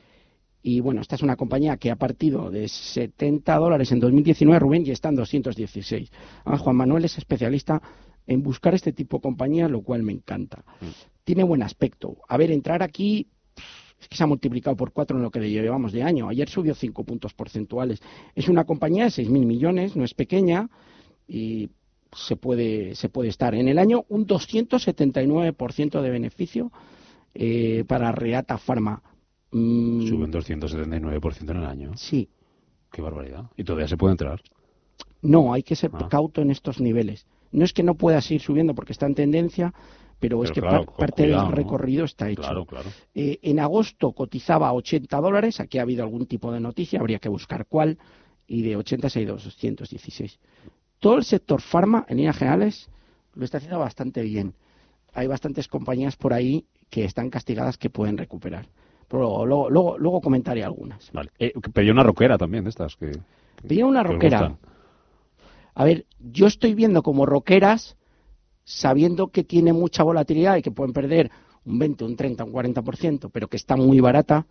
Y 0.63 0.79
bueno, 0.79 1.01
esta 1.01 1.17
es 1.17 1.23
una 1.23 1.35
compañía 1.35 1.79
que 1.79 1.91
ha 1.91 1.97
partido 1.97 2.49
de 2.49 2.69
70 2.69 3.57
dólares 3.57 3.91
en 3.91 3.99
2019, 3.99 4.57
Rubén, 4.61 4.87
y 4.87 4.93
está 4.93 5.09
en 5.09 5.17
216. 5.17 6.13
Además, 6.45 6.61
Juan 6.61 6.77
Manuel 6.77 7.05
es 7.07 7.19
especialista 7.19 7.83
en 8.25 8.45
buscar 8.45 8.73
este 8.73 8.93
tipo 8.93 9.17
de 9.17 9.23
compañías, 9.23 9.69
lo 9.69 9.83
cual 9.83 10.05
me 10.05 10.13
encanta. 10.13 10.65
Mm. 10.81 10.87
Tiene 11.25 11.43
buen 11.43 11.65
aspecto. 11.65 12.19
A 12.29 12.37
ver, 12.37 12.53
entrar 12.53 12.81
aquí 12.85 13.27
es 14.01 14.07
que 14.07 14.17
se 14.17 14.23
ha 14.23 14.29
multiplicado 14.29 14.77
por 14.77 14.93
cuatro 14.93 15.17
en 15.17 15.25
lo 15.25 15.33
que 15.33 15.41
le 15.41 15.51
llevamos 15.51 15.91
de 15.91 16.05
año. 16.05 16.29
Ayer 16.29 16.49
subió 16.49 16.73
cinco 16.73 17.03
puntos 17.03 17.35
porcentuales. 17.35 18.01
Es 18.37 18.49
una 18.49 18.63
compañía 18.63 19.07
de 19.07 19.11
6.000 19.11 19.45
millones, 19.45 19.97
no 19.97 20.05
es 20.05 20.15
pequeña 20.15 20.71
y 21.27 21.71
se 22.15 22.37
puede, 22.37 22.95
se 22.95 23.09
puede 23.09 23.29
estar. 23.29 23.55
En 23.55 23.69
el 23.69 23.79
año 23.79 24.05
un 24.09 24.27
279% 24.27 26.01
de 26.01 26.11
beneficio 26.11 26.73
eh, 27.35 27.85
para 27.87 28.13
Reata 28.13 28.59
Pharma. 28.59 29.03
Mm, 29.51 30.07
Sube 30.07 30.25
un 30.25 30.33
279% 30.33 31.51
en 31.51 31.57
el 31.57 31.65
año. 31.67 31.91
Sí, 31.97 32.29
Qué 32.91 33.03
barbaridad. 33.03 33.47
Y 33.57 33.65
todavía 33.65 33.89
se 33.89 33.97
puede 33.97 34.13
entrar. 34.13 34.41
no, 35.23 35.53
hay 35.53 35.63
que 35.65 35.75
ser 35.75 35.91
Ah. 35.95 36.09
cauto 36.09 36.43
en 36.43 36.51
estos 36.53 36.81
niveles. 36.81 37.27
No 37.51 37.65
es 37.65 37.73
que 37.73 37.83
no 37.83 37.95
pueda 37.95 38.21
seguir 38.21 38.41
subiendo 38.41 38.75
porque 38.75 38.93
está 38.93 39.07
en 39.07 39.15
tendencia, 39.17 39.73
pero, 40.21 40.43
es 40.45 40.53
que 40.53 40.61
claro, 40.61 40.79
par- 40.79 40.87
con 40.87 40.97
parte 40.97 41.23
cuidado, 41.25 41.43
del 41.43 41.51
¿no? 41.51 41.57
recorrido 41.57 42.05
está 42.05 42.31
hecho. 42.31 42.43
Claro, 42.43 42.65
claro. 42.67 42.89
Eh, 43.15 43.39
en 43.43 43.59
agosto 43.59 44.13
cotizaba 44.13 44.69
a 44.69 44.73
80 44.75 45.21
dólares, 45.21 45.59
aquí 45.61 45.79
ha 45.79 45.83
habido 45.83 46.05
algún 46.05 46.27
tipo 46.27 46.53
de 46.53 46.61
noticia, 46.61 47.01
habría 47.01 47.19
que 47.19 47.29
buscar 47.29 47.67
cuál, 47.67 47.99
y 48.47 48.63
de 48.63 48.77
80 48.77 49.09
se 49.09 49.19
ha 49.19 49.23
ido 49.23 49.33
a 49.33 49.37
216. 49.39 50.39
Todo 51.05 51.19
el 51.19 51.25
sector 51.25 51.61
farma, 51.61 52.07
en 52.09 52.17
líneas 52.17 52.39
generales, 52.39 52.89
lo 53.35 53.45
está 53.45 53.59
haciendo 53.59 53.79
bastante 53.79 54.23
bien. 54.23 54.55
Hay 55.13 55.27
bastantes 55.27 55.69
compañías 55.69 56.17
por 56.17 56.33
ahí 56.33 56.65
que 56.89 57.05
están 57.05 57.29
castigadas 57.29 57.77
que 57.77 57.91
pueden 57.91 58.17
recuperar. 58.17 58.69
Pero 59.07 59.21
luego, 59.21 59.45
luego, 59.45 59.69
luego, 59.69 59.99
luego 59.99 60.21
comentaré 60.23 60.65
algunas. 60.65 61.13
Vale. 61.13 61.31
Eh, 61.39 61.53
pedí 61.75 61.91
una 61.91 62.05
roquera 62.05 62.39
también 62.39 62.65
de 62.65 62.71
estas. 62.71 62.97
Que, 62.97 63.13
Veía 63.63 63.85
una 63.85 64.03
que 64.03 64.13
roquera. 64.13 64.57
A 65.75 65.85
ver, 65.85 66.07
yo 66.21 66.47
estoy 66.47 66.73
viendo 66.75 67.03
como 67.03 67.27
roqueras, 67.27 67.99
sabiendo 68.65 69.29
que 69.29 69.45
tiene 69.45 69.75
mucha 69.75 70.05
volatilidad 70.05 70.57
y 70.57 70.63
que 70.63 70.71
pueden 70.71 70.95
perder 70.95 71.31
un 71.67 71.81
20, 71.81 72.03
un 72.03 72.17
30, 72.17 72.45
un 72.45 72.53
40%, 72.55 73.29
pero 73.31 73.49
que 73.49 73.59
está 73.59 73.77
muy 73.77 74.01
barata, 74.01 74.47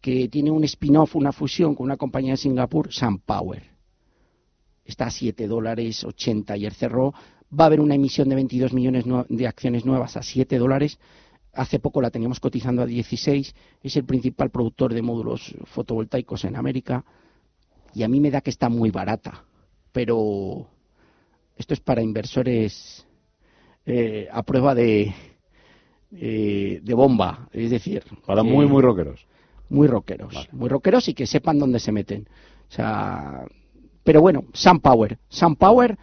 que 0.00 0.28
tiene 0.28 0.50
un 0.50 0.64
spin-off, 0.64 1.14
una 1.14 1.30
fusión 1.30 1.76
con 1.76 1.84
una 1.84 1.96
compañía 1.96 2.32
de 2.32 2.38
Singapur, 2.38 2.92
SunPower. 2.92 3.71
Está 4.84 5.06
a 5.06 5.10
7 5.10 5.46
dólares 5.46 6.04
80 6.04 6.54
ayer 6.54 6.74
cerró. 6.74 7.12
Va 7.58 7.64
a 7.64 7.66
haber 7.66 7.80
una 7.80 7.94
emisión 7.94 8.28
de 8.28 8.34
22 8.34 8.72
millones 8.72 9.04
de 9.28 9.46
acciones 9.46 9.84
nuevas 9.84 10.16
a 10.16 10.22
7 10.22 10.58
dólares. 10.58 10.98
Hace 11.52 11.78
poco 11.78 12.00
la 12.00 12.10
teníamos 12.10 12.40
cotizando 12.40 12.82
a 12.82 12.86
16. 12.86 13.54
Es 13.82 13.96
el 13.96 14.04
principal 14.04 14.50
productor 14.50 14.94
de 14.94 15.02
módulos 15.02 15.54
fotovoltaicos 15.66 16.44
en 16.44 16.56
América. 16.56 17.04
Y 17.94 18.02
a 18.02 18.08
mí 18.08 18.20
me 18.20 18.30
da 18.30 18.40
que 18.40 18.50
está 18.50 18.68
muy 18.68 18.90
barata. 18.90 19.44
Pero 19.92 20.66
esto 21.56 21.74
es 21.74 21.80
para 21.80 22.02
inversores 22.02 23.06
eh, 23.84 24.28
a 24.32 24.42
prueba 24.42 24.74
de, 24.74 25.12
eh, 26.12 26.80
de 26.82 26.94
bomba. 26.94 27.48
Es 27.52 27.70
decir, 27.70 28.02
Para 28.26 28.42
muy, 28.42 28.66
muy 28.66 28.80
rockeros. 28.82 29.26
muy 29.68 29.86
rockeros, 29.88 30.32
Vale. 30.34 30.48
muy 30.52 30.68
rockeros 30.70 31.08
y 31.08 31.14
que 31.14 31.26
sepan 31.26 31.58
dónde 31.58 31.78
se 31.80 31.92
meten. 31.92 32.26
O 32.70 32.72
sea, 32.72 33.44
pero 34.04 34.20
bueno, 34.20 34.44
SunPower, 34.52 35.18
SunPower 35.28 35.98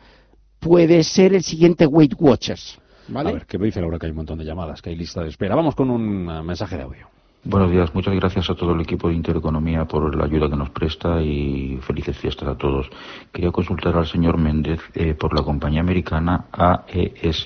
puede 0.59 1.03
ser 1.03 1.33
el 1.33 1.43
siguiente 1.43 1.85
Weight 1.85 2.13
Watchers, 2.17 2.79
¿vale? 3.07 3.29
A 3.29 3.33
ver, 3.33 3.45
¿qué 3.45 3.57
me 3.57 3.65
dice 3.65 3.81
Laura 3.81 3.97
que 3.97 4.05
hay 4.05 4.11
un 4.11 4.17
montón 4.17 4.39
de 4.39 4.45
llamadas, 4.45 4.81
que 4.81 4.89
hay 4.89 4.95
lista 4.95 5.21
de 5.21 5.29
espera? 5.29 5.55
Vamos 5.55 5.75
con 5.75 5.89
un 5.89 6.29
eh, 6.29 6.43
mensaje 6.43 6.77
de 6.77 6.83
audio. 6.83 7.07
Buenos 7.45 7.71
días, 7.71 7.95
muchas 7.95 8.13
gracias 8.15 8.49
a 8.49 8.55
todo 8.55 8.73
el 8.73 8.81
equipo 8.81 9.07
de 9.07 9.15
Intereconomía 9.15 9.85
por 9.85 10.13
la 10.13 10.25
ayuda 10.25 10.49
que 10.49 10.57
nos 10.57 10.71
presta 10.71 11.21
y 11.21 11.79
felices 11.81 12.17
fiestas 12.17 12.49
a 12.49 12.57
todos. 12.57 12.89
Quería 13.31 13.51
consultar 13.51 13.95
al 13.95 14.07
señor 14.07 14.37
Méndez 14.37 14.81
eh, 14.93 15.13
por 15.13 15.33
la 15.33 15.41
compañía 15.41 15.79
americana 15.79 16.47
AES, 16.51 17.45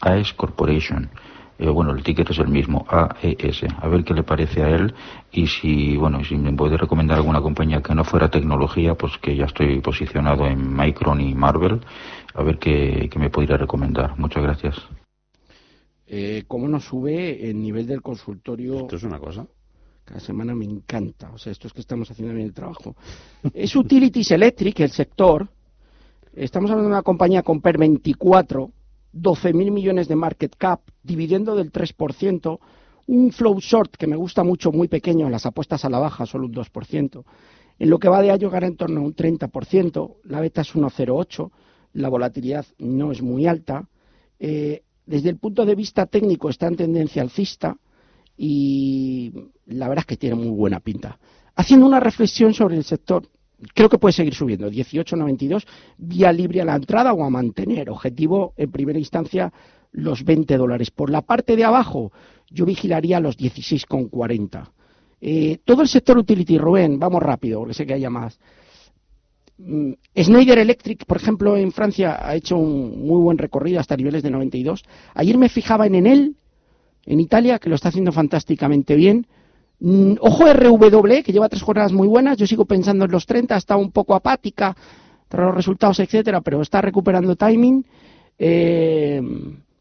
AES 0.00 0.32
Corporation. 0.34 1.08
Eh, 1.60 1.68
bueno, 1.68 1.92
el 1.92 2.02
ticket 2.02 2.30
es 2.30 2.38
el 2.38 2.48
mismo, 2.48 2.86
AES. 2.88 3.64
A 3.82 3.86
ver 3.86 4.02
qué 4.02 4.14
le 4.14 4.22
parece 4.22 4.62
a 4.62 4.70
él 4.70 4.94
y 5.30 5.46
si, 5.46 5.94
bueno, 5.94 6.24
si 6.24 6.34
me 6.36 6.54
puede 6.54 6.78
recomendar 6.78 7.18
alguna 7.18 7.42
compañía 7.42 7.82
que 7.82 7.94
no 7.94 8.02
fuera 8.02 8.30
tecnología, 8.30 8.94
pues 8.94 9.18
que 9.18 9.36
ya 9.36 9.44
estoy 9.44 9.78
posicionado 9.82 10.46
en 10.46 10.74
Micron 10.74 11.20
y 11.20 11.34
Marvel. 11.34 11.82
A 12.32 12.42
ver 12.42 12.58
qué, 12.58 13.10
qué 13.12 13.18
me 13.18 13.28
podría 13.28 13.58
recomendar. 13.58 14.18
Muchas 14.18 14.42
gracias. 14.42 14.74
Eh, 16.06 16.44
¿Cómo 16.48 16.66
nos 16.66 16.86
sube 16.86 17.50
el 17.50 17.60
nivel 17.60 17.86
del 17.86 18.00
consultorio? 18.00 18.80
Esto 18.80 18.96
es 18.96 19.02
una 19.02 19.18
cosa. 19.18 19.46
Cada 20.06 20.18
semana 20.18 20.54
me 20.54 20.64
encanta. 20.64 21.30
O 21.30 21.36
sea, 21.36 21.52
esto 21.52 21.66
es 21.66 21.74
que 21.74 21.82
estamos 21.82 22.10
haciendo 22.10 22.32
bien 22.32 22.46
el 22.46 22.54
trabajo. 22.54 22.96
Es 23.52 23.76
Utilities 23.76 24.30
Electric, 24.30 24.80
el 24.80 24.90
sector. 24.90 25.46
Estamos 26.32 26.70
hablando 26.70 26.88
de 26.88 26.94
una 26.94 27.02
compañía 27.02 27.42
con 27.42 27.60
PER 27.60 27.76
24, 27.76 28.70
12.000 29.12 29.70
millones 29.70 30.08
de 30.08 30.16
market 30.16 30.54
cap, 30.56 30.80
dividendo 31.02 31.56
del 31.56 31.72
3%, 31.72 32.58
un 33.06 33.32
flow 33.32 33.58
short 33.60 33.96
que 33.96 34.06
me 34.06 34.16
gusta 34.16 34.44
mucho, 34.44 34.70
muy 34.70 34.88
pequeño, 34.88 35.28
las 35.28 35.46
apuestas 35.46 35.84
a 35.84 35.90
la 35.90 35.98
baja, 35.98 36.26
solo 36.26 36.46
un 36.46 36.54
2%. 36.54 37.24
En 37.78 37.90
lo 37.90 37.98
que 37.98 38.08
va 38.08 38.22
de 38.22 38.30
año 38.30 38.50
gana 38.50 38.66
en 38.66 38.76
torno 38.76 39.00
a 39.00 39.04
un 39.04 39.14
30%, 39.14 40.16
la 40.24 40.40
beta 40.40 40.60
es 40.60 40.74
1,08, 40.74 41.50
la 41.94 42.08
volatilidad 42.08 42.66
no 42.78 43.10
es 43.10 43.22
muy 43.22 43.46
alta. 43.46 43.88
Eh, 44.38 44.82
desde 45.06 45.30
el 45.30 45.38
punto 45.38 45.64
de 45.64 45.74
vista 45.74 46.06
técnico 46.06 46.50
está 46.50 46.68
en 46.68 46.76
tendencia 46.76 47.22
alcista 47.22 47.76
y 48.36 49.32
la 49.66 49.88
verdad 49.88 50.02
es 50.02 50.06
que 50.06 50.16
tiene 50.16 50.36
muy 50.36 50.50
buena 50.50 50.80
pinta. 50.80 51.18
Haciendo 51.56 51.86
una 51.86 52.00
reflexión 52.00 52.54
sobre 52.54 52.76
el 52.76 52.84
sector, 52.84 53.28
creo 53.74 53.88
que 53.88 53.98
puede 53.98 54.12
seguir 54.12 54.34
subiendo, 54.34 54.70
18,92, 54.70 55.66
vía 55.98 56.32
libre 56.32 56.60
a 56.60 56.64
la 56.64 56.76
entrada 56.76 57.12
o 57.12 57.24
a 57.24 57.30
mantener. 57.30 57.90
Objetivo, 57.90 58.54
en 58.56 58.70
primera 58.70 58.98
instancia, 58.98 59.52
los 59.92 60.24
20 60.24 60.56
dólares. 60.56 60.90
Por 60.90 61.10
la 61.10 61.22
parte 61.22 61.56
de 61.56 61.64
abajo, 61.64 62.12
yo 62.50 62.64
vigilaría 62.64 63.20
los 63.20 63.36
16,40. 63.38 64.70
Eh, 65.20 65.58
todo 65.64 65.82
el 65.82 65.88
sector 65.88 66.16
utility, 66.18 66.58
Rubén, 66.58 66.98
vamos 66.98 67.22
rápido, 67.22 67.60
porque 67.60 67.74
sé 67.74 67.86
que 67.86 67.94
haya 67.94 68.10
más. 68.10 68.38
Mm, 69.58 69.92
Schneider 70.16 70.58
Electric, 70.58 71.04
por 71.04 71.18
ejemplo, 71.18 71.56
en 71.56 71.72
Francia 71.72 72.26
ha 72.26 72.34
hecho 72.34 72.56
un 72.56 73.06
muy 73.06 73.20
buen 73.20 73.36
recorrido 73.36 73.80
hasta 73.80 73.96
niveles 73.96 74.22
de 74.22 74.30
92. 74.30 74.82
Ayer 75.14 75.36
me 75.36 75.50
fijaba 75.50 75.86
en 75.86 75.96
Enel, 75.96 76.36
en 77.04 77.20
Italia, 77.20 77.58
que 77.58 77.68
lo 77.68 77.74
está 77.74 77.90
haciendo 77.90 78.12
fantásticamente 78.12 78.94
bien. 78.94 79.26
Mm, 79.80 80.16
Ojo 80.20 80.44
RW, 80.52 81.22
que 81.24 81.32
lleva 81.32 81.48
tres 81.48 81.62
jornadas 81.62 81.92
muy 81.92 82.06
buenas. 82.06 82.36
Yo 82.36 82.46
sigo 82.46 82.64
pensando 82.66 83.06
en 83.06 83.10
los 83.10 83.26
30, 83.26 83.56
está 83.56 83.76
un 83.76 83.90
poco 83.90 84.14
apática 84.14 84.76
tras 85.28 85.46
los 85.46 85.54
resultados, 85.54 86.00
etcétera, 86.00 86.40
pero 86.40 86.60
está 86.60 86.80
recuperando 86.80 87.36
timing. 87.36 87.84
Eh, 88.38 89.22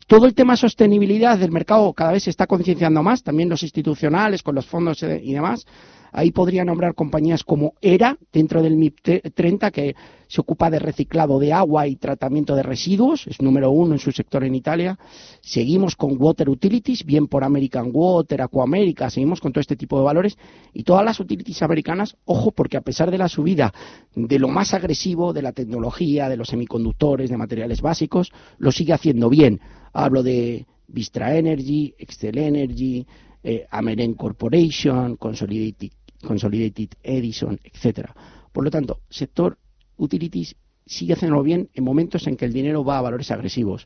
todo 0.08 0.26
el 0.26 0.34
tema 0.34 0.56
sostenibilidad 0.56 1.38
del 1.38 1.52
mercado 1.52 1.94
cada 1.94 2.14
vez 2.14 2.24
se 2.24 2.30
está 2.30 2.48
concienciando 2.48 3.04
más, 3.04 3.24
también 3.24 3.50
los 3.50 3.62
institucionales, 3.64 4.42
con 4.42 4.56
los 4.56 4.66
fondos 4.66 5.04
eh, 5.04 5.22
y 5.24 5.34
demás. 5.34 5.66
Ahí 6.12 6.32
podría 6.32 6.66
nombrar 6.66 6.96
compañías 6.96 7.44
como 7.44 7.74
ERA, 7.82 8.18
dentro 8.32 8.62
del 8.62 8.76
MIP 8.76 9.34
30, 9.34 9.72
que 9.72 9.96
se 10.28 10.42
ocupa 10.42 10.70
de 10.70 10.78
reciclado 10.78 11.40
de 11.40 11.54
agua 11.54 11.88
y 11.88 11.96
tratamiento 11.96 12.56
de 12.56 12.62
residuos, 12.62 13.26
es 13.26 13.42
número 13.42 13.72
uno 13.72 13.94
en 13.94 14.00
su 14.00 14.12
sector 14.12 14.44
en 14.44 14.54
Italia. 14.54 15.00
Seguimos 15.42 15.96
con 15.96 16.22
Water 16.22 16.50
Utilities, 16.50 17.04
bien 17.04 17.28
por 17.28 17.44
American 17.44 17.90
Water, 17.92 18.44
Aquamérica, 18.44 19.10
seguimos 19.10 19.42
con 19.42 19.52
todo 19.52 19.62
este 19.62 19.76
tipo 19.76 19.98
de 19.98 20.06
valores. 20.06 20.38
Y 20.72 20.84
todas 20.84 21.04
las 21.04 21.20
utilities 21.20 21.64
americanas, 21.64 22.16
ojo, 22.26 22.52
porque 22.52 22.78
a 22.78 22.82
pesar 22.82 23.10
de 23.10 23.18
la 23.18 23.28
subida 23.28 23.74
de 24.16 24.38
lo 24.38 24.50
más 24.50 24.76
agresivo, 24.76 25.34
de 25.34 25.42
la 25.42 25.52
tecnología, 25.52 26.30
de 26.30 26.38
los 26.38 26.50
semiconductores, 26.50 27.32
de 27.32 27.38
materiales 27.38 27.82
básicos, 27.82 28.32
lo 28.60 28.72
sigue 28.72 28.94
haciendo 28.94 29.30
bien. 29.30 29.60
Hablo 29.94 30.22
de 30.22 30.68
Vistra 30.88 31.36
Energy, 31.36 31.96
Excel 31.98 32.38
Energy, 32.38 33.06
eh, 33.42 33.66
Ameren 33.72 34.16
Corporation, 34.16 35.16
Consolidated, 35.16 35.92
Consolidated 36.26 36.90
Edison, 37.04 37.60
etcétera. 37.64 38.16
Por 38.52 38.64
lo 38.64 38.72
tanto, 38.72 39.00
sector 39.10 39.58
utilities 39.98 40.56
sigue 40.86 41.14
haciéndolo 41.14 41.44
bien 41.44 41.70
en 41.74 41.84
momentos 41.84 42.26
en 42.28 42.36
que 42.36 42.46
el 42.46 42.54
dinero 42.54 42.84
va 42.84 42.98
a 42.98 43.02
valores 43.02 43.30
agresivos. 43.32 43.86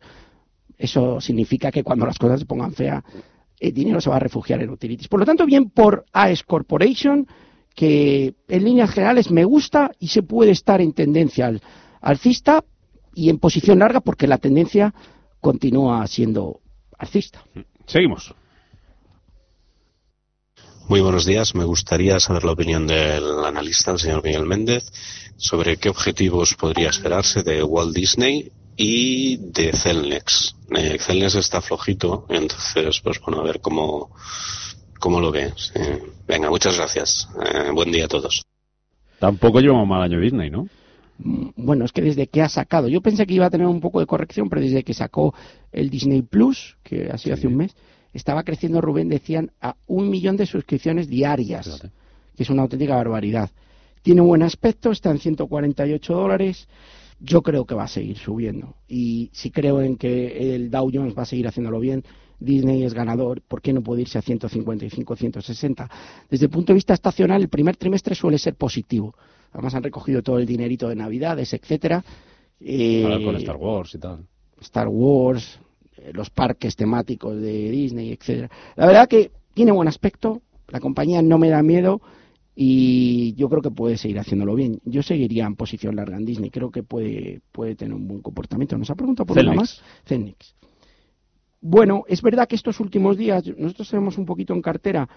Eso 0.78 1.20
significa 1.22 1.72
que 1.72 1.84
cuando 1.84 2.06
las 2.06 2.18
cosas 2.18 2.40
se 2.40 2.46
pongan 2.46 2.74
feas, 2.74 3.04
el 3.60 3.74
dinero 3.74 4.02
se 4.02 4.10
va 4.10 4.16
a 4.18 4.20
refugiar 4.20 4.62
en 4.62 4.70
utilities. 4.70 5.08
Por 5.08 5.20
lo 5.20 5.26
tanto, 5.26 5.46
bien 5.46 5.70
por 5.70 6.06
AES 6.12 6.44
Corporation, 6.44 7.28
que 7.76 8.36
en 8.48 8.64
líneas 8.64 8.92
generales 8.92 9.32
me 9.32 9.46
gusta 9.46 9.92
y 10.00 10.08
se 10.08 10.24
puede 10.24 10.52
estar 10.52 10.82
en 10.82 10.94
tendencia 10.94 11.48
al- 11.48 11.62
alcista 12.02 12.64
y 13.16 13.30
en 13.30 13.38
posición 13.40 13.80
larga 13.80 14.00
porque 14.02 14.28
la 14.28 14.38
tendencia 14.38 14.94
continúa 15.40 16.06
siendo 16.08 16.62
alcista. 16.98 17.44
Seguimos. 17.86 18.34
Muy 20.88 21.00
buenos 21.02 21.26
días. 21.26 21.56
Me 21.56 21.64
gustaría 21.64 22.20
saber 22.20 22.44
la 22.44 22.52
opinión 22.52 22.86
del 22.86 23.24
analista, 23.46 23.92
el 23.92 24.00
señor 24.00 24.24
Miguel 24.24 24.46
Méndez, 24.46 24.92
sobre 25.38 25.78
qué 25.78 25.90
objetivos 25.90 26.56
podría 26.56 26.90
esperarse 26.90 27.42
de 27.42 27.64
Walt 27.64 27.96
Disney 27.96 28.52
y 28.76 29.38
de 29.38 29.72
Celnex. 29.72 30.56
Eh, 30.76 30.98
Celnex 31.00 31.36
está 31.36 31.62
flojito, 31.62 32.26
entonces, 32.30 33.00
pues 33.02 33.20
bueno, 33.22 33.42
a 33.42 33.44
ver 33.46 33.62
cómo, 33.62 34.12
cómo 35.00 35.22
lo 35.22 35.32
ve. 35.32 35.54
Sí. 35.56 35.80
Venga, 36.28 36.50
muchas 36.50 36.76
gracias. 36.78 37.30
Eh, 37.46 37.72
buen 37.74 37.92
día 37.92 38.06
a 38.06 38.10
todos. 38.10 38.44
Tampoco 39.20 39.62
llevamos 39.62 39.88
mal 39.88 40.02
año 40.02 40.20
Disney, 40.20 40.50
¿no? 40.50 40.68
Mm, 41.20 41.50
Bueno, 41.56 41.86
es 41.86 41.94
que 41.94 42.02
desde 42.02 42.28
que 42.28 42.42
ha 42.42 42.50
sacado, 42.50 42.90
yo 42.90 43.00
pensé 43.00 43.26
que 43.26 43.36
iba 43.36 43.46
a 43.46 43.50
tener 43.50 43.68
un 43.68 43.80
poco 43.80 44.02
de 44.02 44.06
corrección, 44.06 44.50
pero 44.50 44.62
desde 44.62 44.84
que 44.84 44.94
sacó 44.94 45.34
el 45.72 45.90
Disney 45.90 46.24
Plus, 46.24 46.76
que 46.84 47.10
ha 47.10 47.18
sido 47.18 47.36
hace 47.36 47.48
un 47.48 47.56
mes, 47.56 47.74
estaba 48.14 48.44
creciendo, 48.44 48.82
Rubén, 48.82 49.10
decían, 49.10 49.52
a 49.62 49.76
un 49.88 50.10
millón 50.10 50.38
de 50.38 50.46
suscripciones 50.46 51.08
diarias, 51.08 51.66
Fíjate. 51.66 51.92
que 52.36 52.44
es 52.44 52.50
una 52.50 52.62
auténtica 52.64 52.96
barbaridad. 52.96 53.50
Tiene 54.02 54.22
un 54.22 54.28
buen 54.28 54.44
aspecto, 54.44 54.92
está 54.92 55.12
en 55.12 55.20
148 55.20 56.14
dólares, 56.14 56.68
yo 57.20 57.42
creo 57.42 57.66
que 57.66 57.76
va 57.76 57.84
a 57.84 57.88
seguir 57.88 58.18
subiendo. 58.18 58.76
Y 58.88 59.30
si 59.34 59.50
creo 59.50 59.82
en 59.82 59.96
que 59.96 60.56
el 60.56 60.70
Dow 60.70 60.90
Jones 60.94 61.18
va 61.18 61.24
a 61.24 61.26
seguir 61.26 61.48
haciéndolo 61.48 61.80
bien, 61.80 62.04
Disney 62.40 62.84
es 62.84 62.94
ganador, 62.94 63.42
¿por 63.42 63.62
qué 63.62 63.72
no 63.72 63.82
puede 63.82 64.02
irse 64.02 64.18
a 64.18 64.22
155, 64.22 65.16
160? 65.16 65.90
Desde 66.30 66.46
el 66.46 66.52
punto 66.52 66.74
de 66.74 66.76
vista 66.76 66.94
estacional, 66.94 67.42
el 67.42 67.48
primer 67.48 67.78
trimestre 67.78 68.16
suele 68.16 68.38
ser 68.38 68.56
positivo. 68.56 69.16
Además 69.54 69.76
han 69.76 69.84
recogido 69.84 70.22
todo 70.22 70.40
el 70.40 70.46
dinerito 70.46 70.90
de 70.90 70.96
Navidades, 70.96 71.54
etcétera. 71.54 72.04
Eh, 72.60 73.04
Ahora 73.04 73.24
con 73.24 73.36
Star 73.38 73.56
Wars 73.56 73.96
y 73.96 74.00
tal. 74.00 74.28
Star 74.60 74.88
Wars, 74.90 75.60
los 76.12 76.30
parques 76.30 76.76
temáticos 76.76 77.40
de 77.40 77.70
Disney, 77.70 78.12
etcétera. 78.12 78.50
La 78.76 78.88
verdad 78.88 79.08
que 79.08 79.32
tiene 79.54 79.72
buen 79.72 79.88
aspecto, 79.88 80.42
la 80.68 80.80
compañía 80.80 81.22
no 81.22 81.38
me 81.38 81.50
da 81.50 81.62
miedo 81.62 82.02
y 82.56 83.34
yo 83.36 83.50
creo 83.50 83.62
que 83.62 83.72
puede 83.72 83.98
seguir 83.98 84.20
haciéndolo 84.20 84.56
bien. 84.56 84.80
Yo 84.86 85.02
seguiría 85.04 85.46
en 85.46 85.56
posición 85.56 85.96
larga 85.96 86.18
en 86.18 86.26
Disney, 86.26 86.50
creo 86.50 86.72
que 86.72 86.84
puede, 86.84 87.42
puede 87.52 87.76
tener 87.76 87.94
un 87.94 88.08
buen 88.08 88.22
comportamiento. 88.22 88.78
¿Nos 88.78 88.90
ha 88.90 88.96
preguntado 88.96 89.26
por 89.26 89.40
una 89.40 89.54
más? 89.54 89.82
Celnex. 90.06 90.56
Bueno, 91.62 92.04
es 92.08 92.22
verdad 92.22 92.48
que 92.48 92.56
estos 92.56 92.80
últimos 92.80 93.18
días, 93.18 93.44
nosotros 93.58 93.90
tenemos 93.90 94.18
un 94.18 94.26
poquito 94.26 94.54
en 94.54 94.62
cartera, 94.62 95.08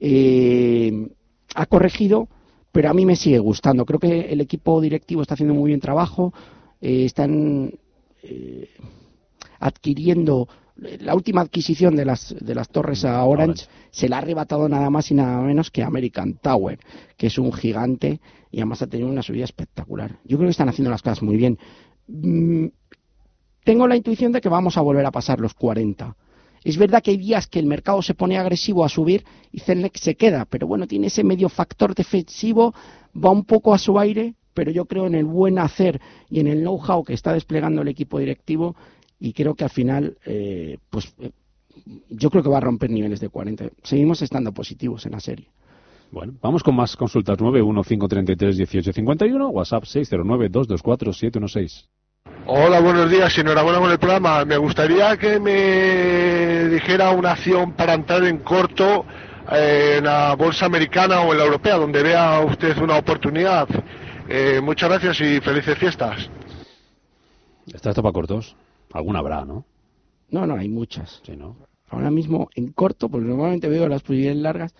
eh, 0.00 1.08
ha 1.54 1.66
corregido, 1.66 2.28
pero 2.72 2.90
a 2.90 2.94
mí 2.94 3.06
me 3.06 3.16
sigue 3.16 3.38
gustando. 3.38 3.84
Creo 3.84 4.00
que 4.00 4.32
el 4.32 4.40
equipo 4.40 4.80
directivo 4.80 5.22
está 5.22 5.34
haciendo 5.34 5.54
muy 5.54 5.68
bien 5.68 5.80
trabajo, 5.80 6.34
eh, 6.80 7.04
están 7.04 7.72
eh, 8.22 8.68
adquiriendo 9.62 10.48
la 10.76 11.14
última 11.14 11.42
adquisición 11.42 11.96
de 11.96 12.04
las 12.04 12.34
de 12.38 12.54
las 12.54 12.68
torres 12.68 13.04
a 13.04 13.22
Orange, 13.24 13.42
Orange. 13.44 13.66
se 13.90 14.08
la 14.08 14.16
ha 14.16 14.18
arrebatado 14.20 14.68
nada 14.68 14.90
más 14.90 15.10
y 15.10 15.14
nada 15.14 15.40
menos 15.42 15.70
que 15.70 15.82
American 15.82 16.34
Tower, 16.34 16.78
que 17.16 17.28
es 17.28 17.38
un 17.38 17.52
gigante 17.52 18.20
y 18.50 18.58
además 18.58 18.82
ha 18.82 18.86
tenido 18.86 19.08
una 19.08 19.22
subida 19.22 19.44
espectacular. 19.44 20.18
Yo 20.24 20.36
creo 20.36 20.48
que 20.48 20.52
están 20.52 20.68
haciendo 20.68 20.90
las 20.90 21.02
cosas 21.02 21.22
muy 21.22 21.36
bien. 21.36 21.58
Mm, 22.08 22.66
tengo 23.64 23.86
la 23.86 23.96
intuición 23.96 24.32
de 24.32 24.40
que 24.40 24.48
vamos 24.48 24.76
a 24.76 24.80
volver 24.80 25.06
a 25.06 25.10
pasar 25.10 25.40
los 25.40 25.54
40. 25.54 26.16
Es 26.64 26.76
verdad 26.76 27.02
que 27.02 27.10
hay 27.10 27.16
días 27.16 27.46
que 27.46 27.58
el 27.58 27.66
mercado 27.66 28.02
se 28.02 28.14
pone 28.14 28.38
agresivo 28.38 28.84
a 28.84 28.88
subir 28.88 29.24
y 29.50 29.60
Celnex 29.60 30.00
se 30.00 30.14
queda, 30.14 30.44
pero 30.44 30.66
bueno, 30.66 30.86
tiene 30.86 31.08
ese 31.08 31.24
medio 31.24 31.48
factor 31.48 31.94
defensivo, 31.94 32.74
va 33.14 33.30
un 33.30 33.44
poco 33.44 33.74
a 33.74 33.78
su 33.78 33.98
aire, 33.98 34.34
pero 34.54 34.70
yo 34.70 34.84
creo 34.84 35.06
en 35.06 35.14
el 35.14 35.24
buen 35.24 35.58
hacer 35.58 36.00
y 36.30 36.40
en 36.40 36.46
el 36.46 36.60
know-how 36.60 37.04
que 37.04 37.14
está 37.14 37.32
desplegando 37.32 37.82
el 37.82 37.88
equipo 37.88 38.18
directivo 38.18 38.76
y 39.22 39.32
creo 39.32 39.54
que 39.54 39.62
al 39.62 39.70
final, 39.70 40.18
eh, 40.26 40.78
pues 40.90 41.14
eh, 41.20 41.30
yo 42.10 42.28
creo 42.28 42.42
que 42.42 42.48
va 42.48 42.58
a 42.58 42.60
romper 42.60 42.90
niveles 42.90 43.20
de 43.20 43.28
40. 43.28 43.66
Seguimos 43.84 44.20
estando 44.20 44.50
positivos 44.52 45.06
en 45.06 45.12
la 45.12 45.20
serie. 45.20 45.46
Bueno, 46.10 46.32
vamos 46.42 46.64
con 46.64 46.74
más 46.74 46.96
consultas. 46.96 47.38
915331851, 47.38 49.52
WhatsApp 49.52 49.84
609224716. 49.84 51.86
Hola, 52.46 52.80
buenos 52.80 53.08
días, 53.08 53.38
enhorabuena 53.38 53.78
con 53.78 53.92
el 53.92 53.98
programa. 53.98 54.44
Me 54.44 54.56
gustaría 54.56 55.16
que 55.16 55.38
me 55.38 56.68
dijera 56.68 57.12
una 57.12 57.30
acción 57.30 57.74
para 57.74 57.94
entrar 57.94 58.24
en 58.24 58.38
corto 58.38 59.06
eh, 59.52 59.98
en 59.98 60.04
la 60.04 60.34
bolsa 60.34 60.66
americana 60.66 61.20
o 61.20 61.30
en 61.30 61.38
la 61.38 61.44
europea, 61.44 61.76
donde 61.76 62.02
vea 62.02 62.40
usted 62.40 62.76
una 62.78 62.98
oportunidad. 62.98 63.68
Eh, 64.28 64.60
muchas 64.60 64.88
gracias 64.88 65.20
y 65.20 65.40
felices 65.40 65.78
fiestas. 65.78 66.28
¿Está 67.72 67.90
esto 67.90 68.02
para 68.02 68.12
cortos? 68.12 68.56
Alguna 68.92 69.20
habrá, 69.20 69.44
¿no? 69.44 69.64
No, 70.30 70.46
no, 70.46 70.56
hay 70.56 70.68
muchas. 70.68 71.20
Sí, 71.24 71.36
¿no? 71.36 71.56
Ahora 71.88 72.10
mismo 72.10 72.48
en 72.54 72.72
corto, 72.72 73.08
porque 73.08 73.26
normalmente 73.26 73.68
veo 73.68 73.86
las 73.86 74.02
posibilidades 74.02 74.40
largas, 74.40 74.74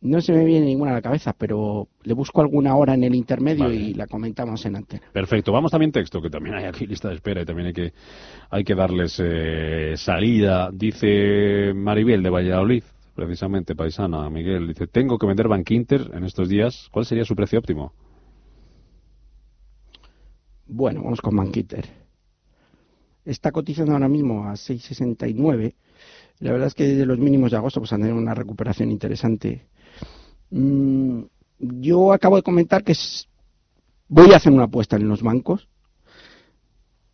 no 0.00 0.20
se 0.20 0.32
me 0.32 0.44
viene 0.44 0.66
ninguna 0.66 0.92
a 0.92 0.94
la 0.94 1.02
cabeza, 1.02 1.34
pero 1.36 1.88
le 2.04 2.14
busco 2.14 2.40
alguna 2.40 2.76
hora 2.76 2.94
en 2.94 3.04
el 3.04 3.14
intermedio 3.14 3.64
Vale. 3.64 3.76
y 3.76 3.94
la 3.94 4.06
comentamos 4.06 4.64
en 4.66 4.76
antena. 4.76 5.02
Perfecto. 5.12 5.52
Vamos 5.52 5.72
también 5.72 5.90
texto, 5.90 6.20
que 6.20 6.30
también 6.30 6.54
hay 6.54 6.64
aquí 6.64 6.86
lista 6.86 7.08
de 7.08 7.16
espera 7.16 7.42
y 7.42 7.44
también 7.44 7.68
hay 7.68 7.72
que, 7.72 7.92
hay 8.50 8.62
que 8.62 8.74
darles 8.74 9.20
eh, 9.22 9.94
salida. 9.96 10.70
Dice 10.72 11.72
Maribel 11.74 12.22
de 12.22 12.30
Valladolid, 12.30 12.84
precisamente 13.14 13.74
paisana, 13.74 14.28
Miguel, 14.30 14.68
dice, 14.68 14.86
tengo 14.86 15.18
que 15.18 15.26
vender 15.26 15.48
Bank 15.48 15.70
Inter 15.70 16.10
en 16.14 16.24
estos 16.24 16.48
días. 16.48 16.88
¿Cuál 16.92 17.06
sería 17.06 17.24
su 17.24 17.34
precio 17.34 17.58
óptimo? 17.58 17.92
Bueno, 20.68 21.02
vamos 21.02 21.20
con 21.20 21.34
Manquiter. 21.34 22.05
Está 23.26 23.52
cotizando 23.52 23.92
ahora 23.92 24.08
mismo 24.08 24.44
a 24.48 24.52
6,69. 24.54 25.74
La 26.38 26.52
verdad 26.52 26.68
es 26.68 26.74
que 26.74 26.84
desde 26.84 27.04
los 27.06 27.18
mínimos 27.18 27.50
de 27.50 27.56
agosto 27.58 27.80
pues 27.80 27.92
han 27.92 28.00
tenido 28.00 28.16
una 28.18 28.34
recuperación 28.34 28.90
interesante. 28.90 29.66
Mm, 30.50 31.22
yo 31.58 32.12
acabo 32.12 32.36
de 32.36 32.42
comentar 32.42 32.84
que 32.84 32.94
voy 34.08 34.32
a 34.32 34.36
hacer 34.36 34.52
una 34.52 34.64
apuesta 34.64 34.96
en 34.96 35.08
los 35.08 35.22
bancos. 35.22 35.68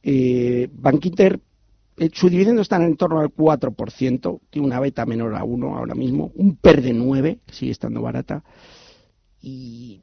Eh, 0.03 0.68
Bankinter, 0.72 1.40
eh, 1.96 2.11
su 2.12 2.29
dividendo 2.29 2.62
está 2.62 2.77
en 2.85 2.96
torno 2.96 3.20
al 3.20 3.29
4%, 3.31 4.40
tiene 4.51 4.66
una 4.66 4.81
beta 4.81 5.07
menor 5.07 5.35
a 5.37 5.44
1 5.44 5.77
ahora 5.77 5.94
mismo, 5.94 6.33
un 6.35 6.57
PER 6.57 6.83
de 6.83 6.92
9, 6.92 7.38
que 7.46 7.55
sigue 7.55 7.70
estando 7.72 8.03
barata, 8.03 8.42
y 9.40 10.03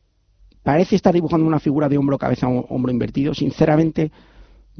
parece 0.63 0.95
estar 0.95 1.13
dibujando 1.13 1.45
una 1.45 1.59
figura 1.59 1.89
de 1.89 1.97
hombro, 1.97 2.17
cabeza, 2.17 2.47
hom- 2.47 2.65
hombro 2.69 2.91
invertido. 2.91 3.33
Sinceramente, 3.33 4.11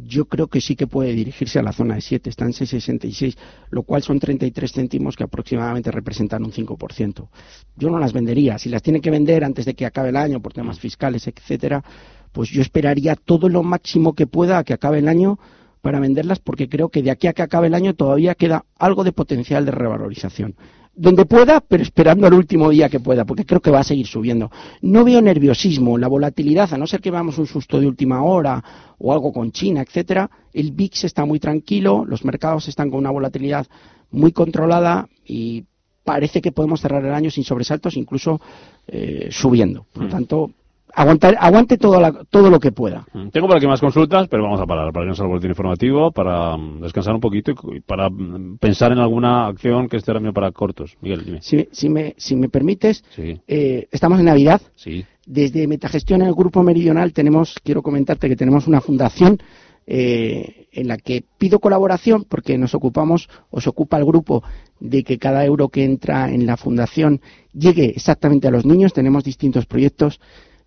yo 0.05 0.25
creo 0.25 0.47
que 0.47 0.61
sí 0.61 0.75
que 0.75 0.87
puede 0.87 1.13
dirigirse 1.13 1.59
a 1.59 1.63
la 1.63 1.71
zona 1.71 1.95
de 1.95 2.01
7, 2.01 2.29
está 2.29 2.45
en 2.45 2.51
6,66, 2.51 3.37
lo 3.71 3.83
cual 3.83 4.03
son 4.03 4.19
33 4.19 4.71
céntimos 4.71 5.15
que 5.15 5.23
aproximadamente 5.23 5.91
representan 5.91 6.43
un 6.43 6.51
5%. 6.51 7.27
Yo 7.75 7.89
no 7.89 7.99
las 7.99 8.13
vendería, 8.13 8.57
si 8.57 8.69
las 8.69 8.81
tiene 8.81 9.01
que 9.01 9.11
vender 9.11 9.43
antes 9.43 9.65
de 9.65 9.73
que 9.73 9.85
acabe 9.85 10.09
el 10.09 10.17
año 10.17 10.41
por 10.41 10.53
temas 10.53 10.79
fiscales, 10.79 11.27
etcétera, 11.27 11.83
pues 12.31 12.49
yo 12.49 12.61
esperaría 12.61 13.15
todo 13.15 13.49
lo 13.49 13.63
máximo 13.63 14.13
que 14.13 14.27
pueda 14.27 14.57
a 14.57 14.63
que 14.63 14.73
acabe 14.73 14.99
el 14.99 15.07
año 15.07 15.39
para 15.81 15.99
venderlas 15.99 16.39
porque 16.39 16.67
creo 16.67 16.89
que 16.89 17.01
de 17.01 17.11
aquí 17.11 17.27
a 17.27 17.33
que 17.33 17.41
acabe 17.41 17.67
el 17.67 17.73
año 17.73 17.95
todavía 17.95 18.35
queda 18.35 18.65
algo 18.77 19.03
de 19.03 19.13
potencial 19.13 19.65
de 19.65 19.71
revalorización. 19.71 20.55
Donde 21.01 21.25
pueda, 21.25 21.61
pero 21.61 21.81
esperando 21.81 22.27
el 22.27 22.33
último 22.33 22.69
día 22.69 22.89
que 22.89 22.99
pueda, 22.99 23.23
porque 23.23 23.45
creo 23.45 23.61
que 23.61 23.71
va 23.71 23.79
a 23.79 23.83
seguir 23.85 24.05
subiendo. 24.05 24.51
No 24.81 25.05
veo 25.05 25.21
nerviosismo, 25.21 25.97
la 25.97 26.09
volatilidad, 26.09 26.73
a 26.73 26.77
no 26.77 26.85
ser 26.87 26.99
que 26.99 27.09
veamos 27.09 27.37
un 27.37 27.47
susto 27.47 27.79
de 27.79 27.87
última 27.87 28.21
hora 28.21 28.61
o 28.97 29.13
algo 29.13 29.31
con 29.31 29.53
China, 29.53 29.81
etcétera. 29.81 30.29
El 30.51 30.73
VIX 30.73 31.05
está 31.05 31.23
muy 31.23 31.39
tranquilo, 31.39 32.03
los 32.05 32.25
mercados 32.25 32.67
están 32.67 32.89
con 32.89 32.99
una 32.99 33.11
volatilidad 33.11 33.65
muy 34.11 34.33
controlada 34.33 35.07
y 35.25 35.63
parece 36.03 36.41
que 36.41 36.51
podemos 36.51 36.81
cerrar 36.81 37.05
el 37.05 37.13
año 37.13 37.31
sin 37.31 37.45
sobresaltos, 37.45 37.95
incluso 37.95 38.41
eh, 38.87 39.29
subiendo. 39.31 39.85
Por 39.93 40.03
lo 40.03 40.09
Mm. 40.09 40.11
tanto, 40.11 40.51
aguantar, 40.93 41.35
aguante 41.39 41.77
todo, 41.77 41.99
la- 42.01 42.23
todo 42.29 42.49
lo 42.49 42.59
que 42.59 42.71
pueda. 42.71 43.05
Mm, 43.13 43.29
Tengo 43.29 43.47
por 43.47 43.57
aquí 43.57 43.67
más 43.67 43.79
consultas, 43.79 44.27
pero 44.27 44.43
vamos 44.43 44.59
a 44.59 44.65
parar 44.65 44.91
para 44.91 45.05
irnos 45.05 45.19
al 45.19 45.27
boletín 45.27 45.51
informativo, 45.51 46.11
para 46.11 46.57
mm, 46.57 46.81
descansar 46.81 47.13
un 47.15 47.21
poquito 47.21 47.53
y 47.73 47.79
para 47.81 48.09
mm, 48.09 48.57
pensar 48.59 48.91
en 48.91 48.99
alguna 48.99 49.47
acción 49.47 49.87
que 49.87 49.97
esté 49.97 50.13
mismo 50.13 50.33
para 50.33 50.51
cortos. 50.51 50.97
Miguel, 51.01 51.23
dime. 51.25 51.41
Si, 51.41 51.67
si 51.71 51.89
me, 51.89 52.15
si 52.17 52.35
me 52.35 52.49
permites, 52.49 53.03
Sí, 53.15 53.39
eh, 53.47 53.87
estamos 53.91 54.19
en 54.19 54.25
Navidad. 54.25 54.61
sí. 54.75 55.05
Desde 55.25 55.67
Metagestión 55.67 56.21
en 56.23 56.27
el 56.29 56.33
Grupo 56.33 56.63
Meridional 56.63 57.13
tenemos, 57.13 57.53
quiero 57.63 57.83
comentarte 57.83 58.27
que 58.27 58.35
tenemos 58.35 58.65
una 58.67 58.81
fundación 58.81 59.37
eh, 59.85 60.67
en 60.71 60.87
la 60.87 60.97
que 60.97 61.23
pido 61.37 61.59
colaboración 61.59 62.25
porque 62.27 62.57
nos 62.57 62.73
ocupamos, 62.75 63.29
o 63.51 63.61
se 63.61 63.69
ocupa 63.69 63.97
el 63.97 64.05
grupo 64.05 64.43
de 64.79 65.03
que 65.03 65.17
cada 65.17 65.45
euro 65.45 65.69
que 65.69 65.83
entra 65.83 66.31
en 66.31 66.45
la 66.45 66.57
fundación 66.57 67.21
llegue 67.53 67.85
exactamente 67.95 68.47
a 68.47 68.51
los 68.51 68.65
niños. 68.65 68.93
Tenemos 68.93 69.23
distintos 69.23 69.65
proyectos 69.65 70.19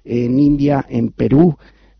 en 0.04 0.38
India, 0.38 0.84
en 0.88 1.10
Perú, 1.10 1.56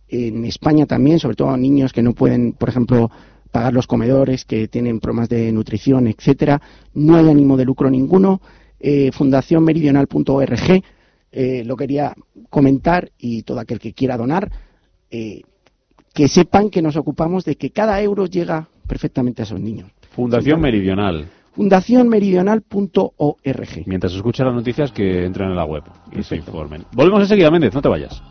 en 0.08 0.44
España 0.44 0.86
también, 0.86 1.18
sobre 1.18 1.36
todo 1.36 1.50
a 1.50 1.56
niños 1.56 1.92
que 1.92 2.02
no 2.02 2.12
pueden, 2.12 2.52
por 2.52 2.68
ejemplo, 2.68 3.10
pagar 3.50 3.72
los 3.72 3.86
comedores, 3.86 4.44
que 4.44 4.68
tienen 4.68 5.00
problemas 5.00 5.28
de 5.28 5.52
nutrición, 5.52 6.06
etcétera. 6.08 6.60
No 6.94 7.16
hay 7.16 7.28
ánimo 7.28 7.56
de 7.56 7.64
lucro 7.64 7.90
ninguno. 7.90 8.40
Eh, 8.80 9.12
fundacionmeridional.org 9.12 10.82
eh, 11.30 11.62
lo 11.64 11.76
quería 11.76 12.14
comentar 12.50 13.10
y 13.16 13.42
todo 13.42 13.60
aquel 13.60 13.78
que 13.78 13.92
quiera 13.92 14.16
donar, 14.16 14.50
eh, 15.10 15.42
que 16.12 16.28
sepan 16.28 16.68
que 16.68 16.82
nos 16.82 16.96
ocupamos 16.96 17.44
de 17.44 17.56
que 17.56 17.70
cada 17.70 18.00
euro 18.02 18.26
llega 18.26 18.68
perfectamente 18.86 19.42
a 19.42 19.44
esos 19.44 19.60
niños. 19.60 19.90
Fundación 20.14 20.60
Meridional. 20.60 21.26
Fundacionmeridional.org. 21.54 23.86
Mientras 23.86 24.14
escuchan 24.14 24.46
las 24.46 24.54
noticias, 24.54 24.92
que 24.92 25.24
entren 25.24 25.50
en 25.50 25.56
la 25.56 25.64
web 25.64 25.82
y 26.10 26.22
se 26.22 26.36
informen. 26.36 26.84
Volvemos 26.92 27.22
enseguida, 27.22 27.50
Méndez, 27.50 27.74
no 27.74 27.82
te 27.82 27.88
vayas. 27.88 28.22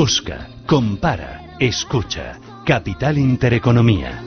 Busca, 0.00 0.48
compara, 0.66 1.39
escucha. 1.60 2.40
Capital 2.64 3.18
Intereconomía. 3.18 4.22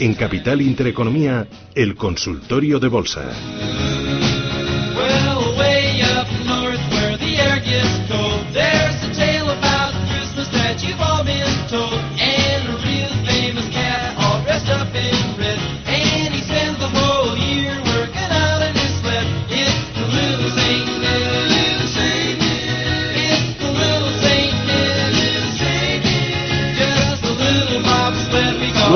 En 0.00 0.14
Capital 0.14 0.62
Intereconomía, 0.62 1.46
el 1.74 1.94
consultorio 1.94 2.80
de 2.80 2.88
bolsa. 2.88 3.83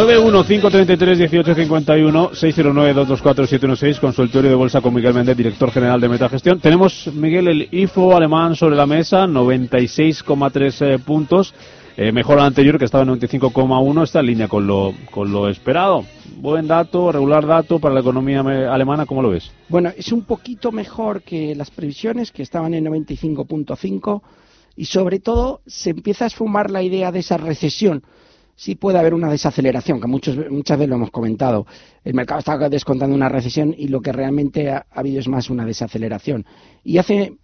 91 0.09 0.43
533 0.43 1.19
consultorio 4.01 4.49
de 4.49 4.57
bolsa 4.57 4.81
con 4.81 4.95
Miguel 4.95 5.13
Méndez, 5.13 5.37
director 5.37 5.71
general 5.71 6.01
de 6.01 6.09
Metagestión. 6.09 6.61
Tenemos, 6.61 7.11
Miguel, 7.13 7.47
el 7.47 7.69
IFO 7.71 8.17
alemán 8.17 8.57
sobre 8.57 8.75
la 8.75 8.87
mesa, 8.87 9.27
96,3 9.27 10.87
eh, 10.87 10.99
puntos. 10.99 11.53
Eh, 11.95 12.11
mejor 12.11 12.39
al 12.39 12.47
anterior, 12.47 12.79
que 12.79 12.87
estaba 12.87 13.05
en 13.05 13.21
95,1, 13.21 14.03
está 14.03 14.21
en 14.21 14.27
línea 14.27 14.49
con 14.49 14.67
lo, 14.67 14.95
con 15.11 15.31
lo 15.31 15.47
esperado. 15.47 16.07
Buen 16.39 16.67
dato, 16.67 17.13
regular 17.13 17.47
dato 17.47 17.79
para 17.79 17.93
la 17.93 18.01
economía 18.01 18.41
alemana, 18.41 19.05
¿cómo 19.05 19.21
lo 19.21 19.29
ves? 19.29 19.51
Bueno, 19.69 19.93
es 19.95 20.11
un 20.11 20.23
poquito 20.23 20.73
mejor 20.73 21.21
que 21.21 21.55
las 21.55 21.71
previsiones, 21.71 22.33
que 22.33 22.43
estaban 22.43 22.73
en 22.73 22.87
95,5, 22.87 24.23
y 24.75 24.87
sobre 24.87 25.21
todo 25.21 25.61
se 25.67 25.91
empieza 25.91 26.25
a 26.25 26.29
esfumar 26.29 26.71
la 26.71 26.83
idea 26.83 27.13
de 27.13 27.19
esa 27.19 27.37
recesión 27.37 28.03
Sí 28.59 28.75
puede 28.75 28.99
haber 28.99 29.15
una 29.15 29.31
desaceleración, 29.31 30.01
que 30.01 30.09
muchos, 30.09 30.37
muchas 30.51 30.79
veces 30.79 30.91
lo 30.91 30.97
hemos 30.97 31.13
comentado. 31.13 31.65
El 32.03 32.15
mercado 32.15 32.41
está 32.41 32.69
descontando 32.69 33.15
una 33.15 33.29
recesión 33.29 33.73
y 33.79 33.87
lo 33.87 34.01
que 34.01 34.11
realmente 34.11 34.69
ha, 34.69 34.85
ha 34.91 34.99
habido 34.99 35.21
es 35.21 35.29
más 35.29 35.49
una 35.49 35.65
desaceleración. 35.65 36.45
Y 36.83 36.99
hace 36.99 37.39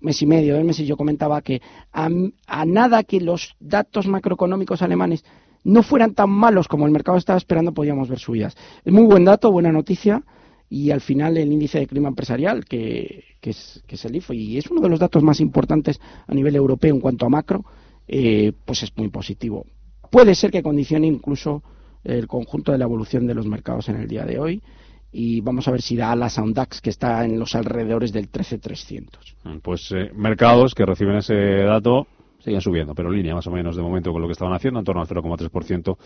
mes 0.00 0.20
y 0.20 0.26
medio, 0.26 0.56
dos 0.56 0.64
meses, 0.64 0.84
yo 0.84 0.96
comentaba 0.96 1.42
que 1.42 1.62
a, 1.92 2.08
a 2.48 2.64
nada 2.64 3.04
que 3.04 3.20
los 3.20 3.54
datos 3.60 4.08
macroeconómicos 4.08 4.82
alemanes 4.82 5.24
no 5.62 5.84
fueran 5.84 6.14
tan 6.14 6.30
malos 6.30 6.66
como 6.66 6.86
el 6.86 6.92
mercado 6.92 7.18
estaba 7.18 7.36
esperando, 7.36 7.72
podíamos 7.72 8.08
ver 8.08 8.18
subidas. 8.18 8.56
Es 8.84 8.92
muy 8.92 9.04
buen 9.04 9.24
dato, 9.24 9.52
buena 9.52 9.70
noticia, 9.70 10.24
y 10.68 10.90
al 10.90 11.02
final 11.02 11.36
el 11.36 11.52
índice 11.52 11.78
de 11.78 11.86
clima 11.86 12.08
empresarial, 12.08 12.64
que, 12.64 13.22
que 13.40 13.50
es, 13.50 13.84
que 13.86 13.94
es 13.94 14.04
el 14.04 14.16
IFO, 14.16 14.32
y 14.32 14.58
es 14.58 14.68
uno 14.72 14.80
de 14.80 14.88
los 14.88 14.98
datos 14.98 15.22
más 15.22 15.38
importantes 15.38 16.00
a 16.26 16.34
nivel 16.34 16.56
europeo 16.56 16.92
en 16.92 17.00
cuanto 17.00 17.26
a 17.26 17.28
macro, 17.28 17.64
eh, 18.08 18.50
pues 18.64 18.82
es 18.82 18.90
muy 18.96 19.08
positivo. 19.08 19.64
Puede 20.10 20.34
ser 20.34 20.50
que 20.50 20.62
condicione 20.62 21.06
incluso 21.06 21.62
el 22.04 22.26
conjunto 22.26 22.72
de 22.72 22.78
la 22.78 22.84
evolución 22.84 23.26
de 23.26 23.34
los 23.34 23.46
mercados 23.46 23.88
en 23.88 23.96
el 23.96 24.08
día 24.08 24.24
de 24.24 24.38
hoy, 24.38 24.62
y 25.10 25.40
vamos 25.40 25.66
a 25.68 25.70
ver 25.70 25.82
si 25.82 25.96
da 25.96 26.12
alas 26.12 26.38
a 26.38 26.42
un 26.42 26.52
DAX 26.52 26.80
que 26.80 26.90
está 26.90 27.24
en 27.24 27.38
los 27.38 27.54
alrededores 27.54 28.12
del 28.12 28.28
13300. 28.28 29.36
Pues 29.62 29.90
eh, 29.92 30.10
mercados 30.14 30.74
que 30.74 30.84
reciben 30.84 31.16
ese 31.16 31.34
dato 31.34 32.06
siguen 32.40 32.60
subiendo, 32.60 32.94
pero 32.94 33.10
línea 33.10 33.34
más 33.34 33.46
o 33.46 33.50
menos 33.50 33.74
de 33.74 33.82
momento 33.82 34.12
con 34.12 34.22
lo 34.22 34.28
que 34.28 34.32
estaban 34.32 34.54
haciendo, 34.54 34.78
en 34.78 34.84
torno 34.84 35.00
al 35.00 35.08
0,3% 35.08 35.96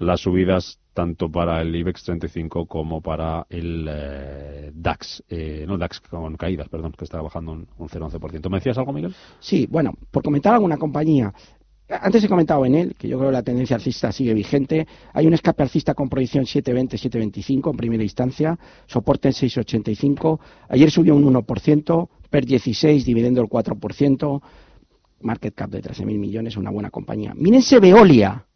las 0.00 0.20
subidas 0.20 0.80
tanto 0.92 1.30
para 1.30 1.60
el 1.60 1.74
IBEX 1.74 2.04
35 2.04 2.66
como 2.66 3.00
para 3.00 3.46
el 3.50 3.86
eh, 3.88 4.72
DAX, 4.74 5.22
eh, 5.28 5.64
no 5.66 5.78
DAX 5.78 6.00
con 6.00 6.36
caídas, 6.36 6.68
perdón, 6.68 6.92
que 6.92 7.04
está 7.04 7.20
bajando 7.20 7.52
un, 7.52 7.68
un 7.78 7.88
0,11%. 7.88 8.50
¿Me 8.50 8.58
decías 8.58 8.78
algo, 8.78 8.92
Miguel? 8.92 9.14
Sí, 9.38 9.68
bueno, 9.70 9.92
por 10.10 10.22
comentar 10.22 10.54
alguna 10.54 10.76
compañía. 10.76 11.32
Antes 11.88 12.24
he 12.24 12.28
comentado 12.28 12.66
en 12.66 12.74
él, 12.74 12.96
que 12.98 13.06
yo 13.06 13.16
creo 13.16 13.30
que 13.30 13.34
la 13.34 13.42
tendencia 13.42 13.76
alcista 13.76 14.10
sigue 14.10 14.34
vigente. 14.34 14.86
Hay 15.12 15.26
un 15.26 15.34
escape 15.34 15.62
alcista 15.62 15.94
con 15.94 16.08
proyección 16.08 16.44
720-725 16.44 17.70
en 17.70 17.76
primera 17.76 18.02
instancia, 18.02 18.58
soporte 18.86 19.28
en 19.28 19.34
685. 19.34 20.40
Ayer 20.68 20.90
subió 20.90 21.14
un 21.14 21.32
1%, 21.32 22.08
PER 22.28 22.44
16, 22.44 23.04
dividendo 23.04 23.40
el 23.40 23.48
4%, 23.48 24.42
market 25.20 25.54
cap 25.54 25.70
de 25.70 25.80
13.000 25.80 26.18
millones, 26.18 26.56
una 26.56 26.70
buena 26.70 26.90
compañía. 26.90 27.34
Mírense 27.36 27.78
Veolia, 27.78 28.46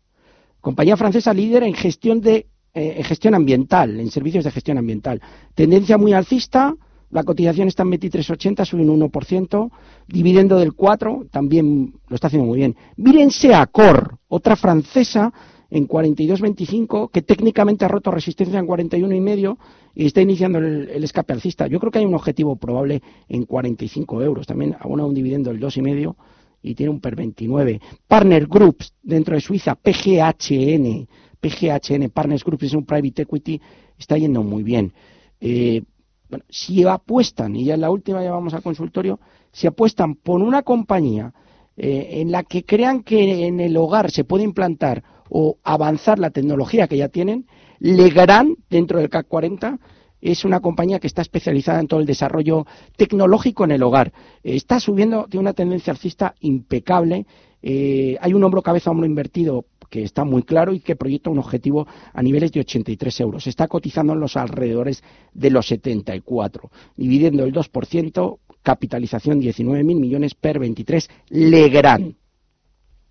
compañía 0.61 0.97
francesa 0.97 1.33
líder 1.33 1.63
en 1.63 1.75
gestión 1.75 2.21
de 2.21 2.47
eh, 2.75 3.03
gestión 3.05 3.35
ambiental, 3.35 4.01
en 4.01 4.11
servicios 4.11 4.45
de 4.45 4.51
gestión 4.51 4.79
ambiental. 4.79 5.21
Tendencia 5.55 5.99
muy 5.99 6.15
alcista, 6.15 6.75
la 7.11 7.25
cotización 7.25 7.69
está 7.69 7.83
en 7.83 7.93
23.80, 7.93 8.65
sube 8.65 8.83
un 8.83 9.01
1%, 9.01 9.71
dividendo 10.07 10.59
del 10.59 10.75
4, 10.75 11.27
también 11.31 11.95
lo 12.09 12.15
está 12.15 12.29
haciendo 12.29 12.47
muy 12.47 12.59
bien. 12.59 12.77
Mírense 12.97 13.53
Accor, 13.55 14.19
otra 14.29 14.57
francesa 14.57 15.33
en 15.71 15.87
42.25, 15.87 17.11
que 17.11 17.23
técnicamente 17.23 17.85
ha 17.85 17.89
roto 17.89 18.11
resistencia 18.11 18.59
en 18.59 18.67
41,5 18.67 19.57
y 19.95 20.07
está 20.07 20.21
iniciando 20.21 20.59
el, 20.59 20.89
el 20.89 21.05
escape 21.05 21.33
alcista. 21.33 21.67
Yo 21.67 21.79
creo 21.79 21.93
que 21.93 21.99
hay 21.99 22.05
un 22.05 22.15
objetivo 22.15 22.57
probable 22.57 23.03
en 23.29 23.45
45 23.45 24.23
euros. 24.23 24.47
También 24.47 24.77
abona 24.81 25.05
un 25.05 25.15
dividendo 25.15 25.51
del 25.51 25.61
2,5 25.61 26.15
y 26.63 26.75
tiene 26.75 26.91
un 26.91 27.01
PER 27.01 27.17
29. 27.17 27.81
Partner 28.07 28.47
Groups 28.47 28.95
dentro 29.03 29.35
de 29.35 29.41
Suiza, 29.41 29.75
PGHN, 29.75 31.09
PGHN, 31.41 32.11
Partners 32.11 32.45
Groups 32.45 32.65
es 32.65 32.75
un 32.75 32.85
private 32.85 33.23
equity, 33.23 33.61
está 33.99 34.19
yendo 34.19 34.43
muy 34.43 34.63
bien. 34.63 34.93
Eh, 35.41 35.83
bueno, 36.31 36.45
si 36.49 36.85
apuestan, 36.85 37.57
y 37.57 37.65
ya 37.65 37.75
en 37.75 37.81
la 37.81 37.91
última 37.91 38.23
ya 38.23 38.31
vamos 38.31 38.55
al 38.55 38.63
consultorio, 38.63 39.21
si 39.53 39.67
apuestan 39.67 40.15
por 40.15 40.41
una 40.41 40.63
compañía 40.63 41.35
eh, 41.77 42.21
en 42.21 42.31
la 42.31 42.45
que 42.45 42.65
crean 42.65 43.03
que 43.03 43.47
en 43.47 43.61
el 43.61 43.77
hogar 43.77 44.11
se 44.11 44.25
puede 44.25 44.45
implantar 44.45 45.03
o 45.29 45.59
avanzar 45.63 46.19
la 46.19 46.31
tecnología 46.31 46.87
que 46.89 46.97
ya 46.97 47.09
tienen, 47.09 47.47
Legrand, 47.81 48.57
dentro 48.69 48.99
del 48.99 49.09
CAC 49.09 49.27
40, 49.27 49.79
es 50.21 50.45
una 50.45 50.61
compañía 50.61 51.01
que 51.01 51.07
está 51.07 51.23
especializada 51.23 51.81
en 51.81 51.87
todo 51.87 52.01
el 52.01 52.07
desarrollo 52.07 52.67
tecnológico 52.97 53.65
en 53.65 53.71
el 53.71 53.83
hogar. 53.83 54.13
Está 54.43 54.79
subiendo, 54.79 55.27
tiene 55.31 55.43
una 55.43 55.55
tendencia 55.55 55.93
alcista 55.93 56.35
impecable. 56.41 57.27
Eh, 57.63 58.19
hay 58.21 58.35
un 58.35 58.45
hombro 58.45 58.63
cabeza 58.63 58.91
hombro 58.91 59.07
invertido 59.07 59.65
que 59.91 60.03
está 60.03 60.25
muy 60.25 60.45
claro 60.45 60.73
y 60.73 60.81
que 60.81 60.97
proyecta 60.97 61.31
un 61.31 61.39
objetivo 61.39 61.87
a 62.15 62.23
niveles 62.23 62.53
de 62.53 62.61
83 62.61 63.21
euros. 63.21 63.47
Está 63.47 63.69
cotizando 63.69 64.13
en 64.13 64.21
los 64.21 64.37
alrededores 64.37 65.03
de 65.35 65.51
los 65.51 65.67
74. 65.67 66.71
Dividendo 66.97 67.45
el 67.45 67.53
2%, 67.53 68.39
capitalización 68.63 69.41
19.000 69.41 69.83
millones 69.85 70.35
per 70.35 70.59
23, 70.59 71.11
Legrand. 71.31 72.15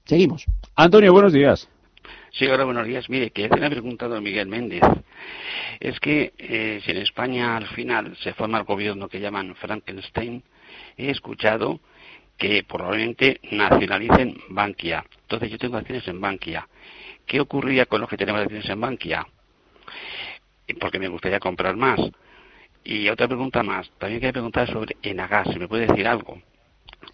Seguimos. 0.05 0.45
Antonio, 0.75 1.13
buenos 1.13 1.33
días. 1.33 1.69
Sí, 2.31 2.45
hola, 2.45 2.63
buenos 2.63 2.87
días. 2.87 3.09
Mire, 3.09 3.31
que 3.31 3.49
le 3.49 3.65
ha 3.65 3.69
preguntado 3.69 4.15
a 4.15 4.21
Miguel 4.21 4.47
Méndez. 4.47 4.81
Es 5.79 5.99
que 5.99 6.33
eh, 6.37 6.79
si 6.85 6.91
en 6.91 6.97
España 6.97 7.57
al 7.57 7.67
final 7.67 8.15
se 8.17 8.33
forma 8.33 8.59
el 8.59 8.65
gobierno 8.65 9.09
que 9.09 9.19
llaman 9.19 9.55
Frankenstein, 9.55 10.43
he 10.97 11.09
escuchado 11.09 11.79
que 12.39 12.63
probablemente 12.63 13.41
nacionalicen 13.51 14.35
Bankia. 14.49 15.05
Entonces 15.23 15.51
yo 15.51 15.57
tengo 15.57 15.77
acciones 15.77 16.07
en 16.07 16.21
Bankia. 16.21 16.67
¿Qué 17.27 17.39
ocurriría 17.41 17.85
con 17.85 18.01
los 18.01 18.09
que 18.09 18.17
tenemos 18.17 18.41
acciones 18.41 18.67
en 18.69 18.81
Bankia? 18.81 19.27
Porque 20.79 20.99
me 20.99 21.09
gustaría 21.09 21.39
comprar 21.39 21.75
más. 21.75 21.99
Y 22.83 23.09
otra 23.09 23.27
pregunta 23.27 23.61
más. 23.61 23.91
También 23.99 24.21
quería 24.21 24.31
preguntar 24.31 24.71
sobre 24.71 24.95
Enagas. 25.03 25.49
¿Se 25.51 25.59
me 25.59 25.67
puede 25.67 25.85
decir 25.87 26.07
algo? 26.07 26.41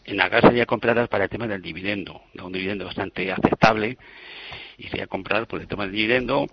Enagas 0.06 0.42
sería 0.42 0.68
compradas 0.68 1.10
para 1.10 1.24
el 1.24 1.30
tema 1.30 1.48
del 1.48 1.62
dividendo. 1.62 2.22
Da 2.34 2.44
un 2.46 2.54
dividendo 2.54 2.86
bastante 2.86 3.32
aceptable. 3.32 3.98
Y 4.78 4.84
sería 4.90 5.08
comprar 5.08 5.48
por 5.48 5.60
el 5.60 5.68
tema 5.68 5.84
del 5.84 5.94
dividendo. 5.94 6.48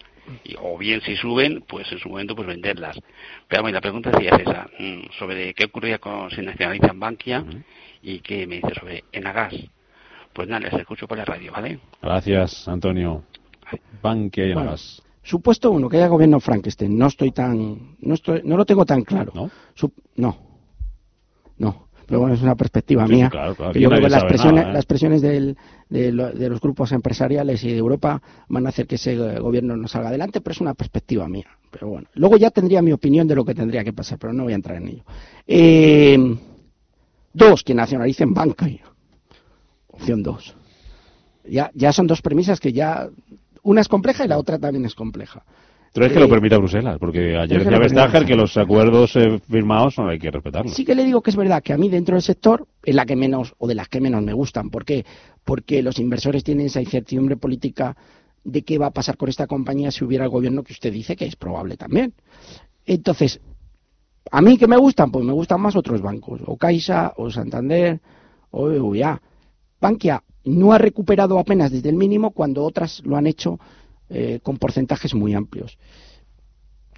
Y- 0.44 0.54
o 0.60 0.76
bien 0.78 1.00
si 1.02 1.16
suben, 1.16 1.64
pues 1.68 1.90
en 1.92 1.98
su 1.98 2.08
momento 2.08 2.34
pues 2.36 2.46
venderlas. 2.48 2.98
Pero 3.48 3.62
bueno, 3.62 3.74
la 3.76 3.80
pregunta 3.80 4.10
sería 4.12 4.30
esa. 4.36 4.68
mm, 4.78 5.10
Sobre 5.18 5.54
qué 5.54 5.64
ocurriría 5.64 5.98
con 5.98 6.30
si 6.30 6.42
nacionalizan 6.42 6.98
Bankia. 7.00 7.44
Y 8.02 8.18
qué 8.20 8.46
me 8.46 8.56
dice 8.56 8.74
sobre 8.78 9.04
Enagas. 9.12 9.54
Pues 10.32 10.48
nada, 10.48 10.60
les 10.68 10.72
escucho 10.80 11.06
por 11.06 11.18
la 11.18 11.24
radio, 11.24 11.52
¿vale? 11.52 11.78
Gracias, 12.00 12.66
Antonio. 12.66 13.22
Bankia 14.02 14.44
y 14.46 14.52
Bueno, 14.52 14.62
Enagas. 14.70 15.02
Supuesto 15.24 15.70
uno, 15.70 15.88
que 15.88 15.98
haya 15.98 16.08
gobierno 16.08 16.40
Frankenstein. 16.40 16.98
No 16.98 17.06
estoy 17.06 17.30
tan. 17.30 17.96
No, 18.00 18.14
estoy, 18.14 18.40
no 18.44 18.56
lo 18.56 18.64
tengo 18.64 18.84
tan 18.84 19.02
claro. 19.04 19.30
¿No? 19.34 19.50
Sup- 19.76 19.92
no. 20.16 20.36
No. 21.58 21.88
Pero 22.12 22.20
bueno, 22.20 22.34
es 22.34 22.42
una 22.42 22.54
perspectiva 22.56 23.06
Sí, 23.06 23.14
mía. 23.14 23.30
claro, 23.30 23.54
claro, 23.54 23.72
que 23.72 23.78
aquí 23.78 23.82
yo 23.84 23.88
creo 23.88 24.02
que 24.02 24.08
las 24.10 24.24
presiones, 24.24 24.60
nada, 24.60 24.70
¿eh? 24.70 24.74
las 24.74 24.84
presiones 24.84 25.22
del- 25.22 25.56
de, 25.88 26.12
lo- 26.12 26.30
de 26.30 26.50
los 26.50 26.60
grupos 26.60 26.92
empresariales 26.92 27.64
y 27.64 27.70
de 27.70 27.78
Europa 27.78 28.20
van 28.50 28.66
a 28.66 28.68
hacer 28.68 28.86
que 28.86 28.96
ese 28.96 29.16
gobierno 29.38 29.78
no 29.78 29.88
salga 29.88 30.10
adelante, 30.10 30.42
pero 30.42 30.52
es 30.52 30.60
una 30.60 30.74
perspectiva 30.74 31.26
mía. 31.26 31.46
Pero 31.70 31.88
bueno, 31.88 32.08
luego 32.12 32.36
ya 32.36 32.50
tendría 32.50 32.82
mi 32.82 32.92
opinión 32.92 33.26
de 33.26 33.34
lo 33.34 33.46
que 33.46 33.54
tendría 33.54 33.82
que 33.82 33.94
pasar, 33.94 34.18
pero 34.18 34.34
no 34.34 34.42
voy 34.42 34.52
a 34.52 34.56
entrar 34.56 34.76
en 34.76 34.88
ello. 34.88 35.04
Eh, 35.46 36.36
dos, 37.32 37.62
que 37.64 37.72
nacionalicen 37.74 38.34
banca. 38.34 38.68
Opción 39.88 40.22
dos. 40.22 40.54
Ya, 41.48 41.70
ya 41.74 41.94
son 41.94 42.06
dos 42.06 42.20
premisas 42.20 42.60
que 42.60 42.74
ya. 42.74 43.08
Una 43.62 43.80
es 43.80 43.88
compleja 43.88 44.26
y 44.26 44.28
la 44.28 44.36
otra 44.36 44.58
también 44.58 44.84
es 44.84 44.94
compleja. 44.94 45.44
Pero 45.92 46.06
es 46.06 46.12
que 46.12 46.20
lo 46.20 46.28
permita 46.28 46.56
Bruselas, 46.56 46.96
porque 46.98 47.36
ayer 47.36 47.64
decía 47.64 47.78
Vestager 47.78 48.24
que 48.24 48.34
los 48.34 48.56
acuerdos 48.56 49.14
eh, 49.16 49.38
firmados 49.50 49.98
no 49.98 50.08
hay 50.08 50.18
que 50.18 50.30
respetarlos. 50.30 50.74
Sí 50.74 50.86
que 50.86 50.94
le 50.94 51.04
digo 51.04 51.20
que 51.20 51.30
es 51.30 51.36
verdad 51.36 51.62
que 51.62 51.74
a 51.74 51.76
mí 51.76 51.90
dentro 51.90 52.14
del 52.14 52.22
sector 52.22 52.66
es 52.82 52.94
la 52.94 53.04
que 53.04 53.14
menos 53.14 53.54
o 53.58 53.68
de 53.68 53.74
las 53.74 53.88
que 53.88 54.00
menos 54.00 54.22
me 54.22 54.32
gustan. 54.32 54.70
¿Por 54.70 54.86
qué? 54.86 55.04
Porque 55.44 55.82
los 55.82 55.98
inversores 55.98 56.44
tienen 56.44 56.66
esa 56.66 56.80
incertidumbre 56.80 57.36
política 57.36 57.94
de 58.42 58.62
qué 58.62 58.78
va 58.78 58.86
a 58.86 58.90
pasar 58.90 59.18
con 59.18 59.28
esta 59.28 59.46
compañía 59.46 59.90
si 59.90 60.02
hubiera 60.02 60.24
el 60.24 60.30
gobierno 60.30 60.62
que 60.62 60.72
usted 60.72 60.92
dice 60.92 61.14
que 61.14 61.26
es 61.26 61.36
probable 61.36 61.76
también. 61.76 62.14
Entonces, 62.86 63.40
a 64.30 64.40
mí 64.40 64.56
que 64.56 64.66
me 64.66 64.78
gustan, 64.78 65.10
pues 65.10 65.24
me 65.24 65.32
gustan 65.32 65.60
más 65.60 65.76
otros 65.76 66.00
bancos, 66.00 66.40
o 66.46 66.56
Caixa, 66.56 67.12
o 67.16 67.30
Santander, 67.30 68.00
o 68.50 68.66
BBVA. 68.66 69.20
Bankia 69.78 70.22
no 70.44 70.72
ha 70.72 70.78
recuperado 70.78 71.38
apenas 71.38 71.70
desde 71.70 71.90
el 71.90 71.96
mínimo 71.96 72.30
cuando 72.30 72.64
otras 72.64 73.02
lo 73.04 73.16
han 73.16 73.26
hecho 73.26 73.60
eh, 74.12 74.40
con 74.42 74.58
porcentajes 74.58 75.14
muy 75.14 75.34
amplios. 75.34 75.78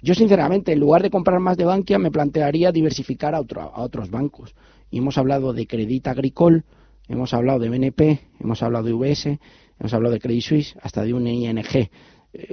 Yo, 0.01 0.13
sinceramente, 0.13 0.73
en 0.73 0.79
lugar 0.79 1.01
de 1.01 1.09
comprar 1.09 1.39
más 1.39 1.57
de 1.57 1.65
Bankia, 1.65 1.97
me 1.97 2.11
plantearía 2.11 2.71
diversificar 2.71 3.33
a, 3.33 3.39
otro- 3.39 3.61
a 3.73 3.81
otros 3.81 4.09
bancos. 4.11 4.53
Y 4.91 4.99
hemos 4.99 5.17
hablado 5.17 5.53
de 5.53 5.65
Credit 5.65 6.07
Agricole, 6.07 6.63
hemos 7.07 7.33
hablado 7.33 7.59
de 7.59 7.69
BNP, 7.69 8.19
hemos 8.39 8.61
hablado 8.61 8.85
de 8.85 8.93
UBS, 8.93 9.25
hemos 9.79 9.93
hablado 9.93 10.13
de 10.13 10.19
Credit 10.19 10.41
Suisse, 10.43 10.75
hasta 10.81 11.03
de 11.03 11.13
un 11.13 11.25
ING. 11.27 11.57
Eh, 11.67 11.89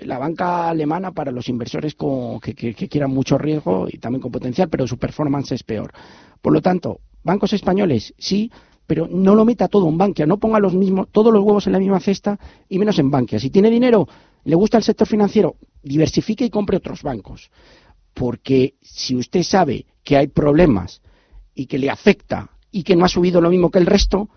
La 0.06 0.18
banca 0.18 0.68
alemana 0.70 1.12
para 1.12 1.30
los 1.32 1.48
inversores 1.48 1.94
con- 1.94 2.40
que, 2.40 2.54
que- 2.54 2.74
quieran 2.88 3.10
mucho 3.10 3.36
riesgo 3.36 3.86
y 3.90 3.98
también 3.98 4.22
con 4.22 4.32
potencial, 4.32 4.68
pero 4.70 4.86
su 4.86 4.96
performance 4.96 5.52
es 5.52 5.62
peor. 5.64 5.92
Por 6.40 6.52
lo 6.54 6.62
tanto, 6.62 7.00
bancos 7.22 7.52
españoles 7.52 8.14
sí, 8.16 8.50
pero 8.86 9.08
no 9.08 9.34
lo 9.34 9.44
meta 9.44 9.68
todo 9.68 9.88
en 9.88 9.98
Bankia, 9.98 10.26
no 10.26 10.38
ponga 10.38 10.58
los 10.58 10.74
mismos, 10.74 11.08
todos 11.12 11.32
los 11.32 11.42
huevos 11.44 11.66
en 11.66 11.72
la 11.74 11.78
misma 11.78 12.00
cesta 12.00 12.38
y 12.68 12.78
menos 12.78 12.98
en 12.98 13.10
Bankia. 13.10 13.38
Si 13.38 13.50
tiene 13.50 13.68
dinero, 13.70 14.08
le 14.44 14.54
gusta 14.54 14.76
el 14.76 14.82
sector 14.82 15.06
financiero, 15.06 15.56
diversifique 15.82 16.44
y 16.44 16.50
compre 16.50 16.76
otros 16.76 17.02
bancos. 17.02 17.50
Porque 18.14 18.74
si 18.82 19.14
usted 19.14 19.42
sabe 19.42 19.86
que 20.04 20.16
hay 20.16 20.26
problemas 20.28 21.00
y 21.54 21.66
que 21.66 21.78
le 21.78 21.90
afecta 21.90 22.50
y 22.70 22.82
que 22.82 22.96
no 22.96 23.04
ha 23.04 23.08
subido 23.08 23.40
lo 23.40 23.50
mismo 23.50 23.70
que 23.70 23.78
el 23.78 23.86
resto, 23.86 24.28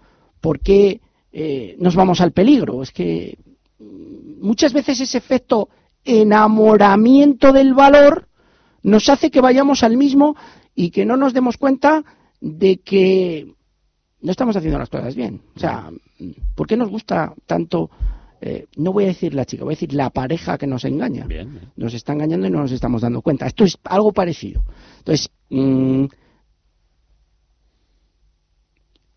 ¿por 0.41 0.59
qué 0.59 1.01
eh, 1.31 1.75
nos 1.79 1.95
vamos 1.95 2.21
al 2.21 2.31
peligro? 2.31 2.83
Es 2.83 2.91
que 2.91 3.37
mm, 3.79 4.45
muchas 4.45 4.73
veces 4.73 5.01
ese 5.01 5.17
efecto 5.17 5.69
enamoramiento 6.03 7.51
del 7.51 7.73
valor 7.73 8.27
nos 8.83 9.09
hace 9.09 9.31
que 9.31 9.41
vayamos 9.41 9.83
al 9.83 9.97
mismo 9.97 10.35
y 10.75 10.91
que 10.91 11.05
no 11.05 11.17
nos 11.17 11.33
demos 11.33 11.57
cuenta 11.57 12.03
de 12.39 12.77
que 12.77 13.55
no 14.21 14.31
estamos 14.31 14.55
haciendo 14.55 14.77
las 14.77 14.89
cosas 14.89 15.15
bien. 15.15 15.41
O 15.55 15.59
sea, 15.59 15.89
¿por 16.53 16.67
qué 16.67 16.77
nos 16.77 16.89
gusta 16.89 17.33
tanto? 17.45 17.89
Eh, 18.47 18.67
no 18.77 18.93
voy 18.93 19.05
a 19.05 19.07
decir 19.07 19.33
la 19.33 19.43
chica, 19.45 19.63
voy 19.63 19.73
a 19.73 19.75
decir 19.75 19.93
la 19.93 20.11
pareja 20.11 20.57
que 20.57 20.67
nos 20.67 20.85
engaña. 20.85 21.25
Nos 21.75 21.93
está 21.95 22.13
engañando 22.13 22.45
y 22.45 22.51
no 22.51 22.59
nos 22.59 22.71
estamos 22.71 23.01
dando 23.01 23.21
cuenta. 23.23 23.47
Esto 23.47 23.63
es 23.63 23.77
algo 23.83 24.13
parecido. 24.13 24.63
Entonces, 24.99 25.29
mm, 25.49 26.05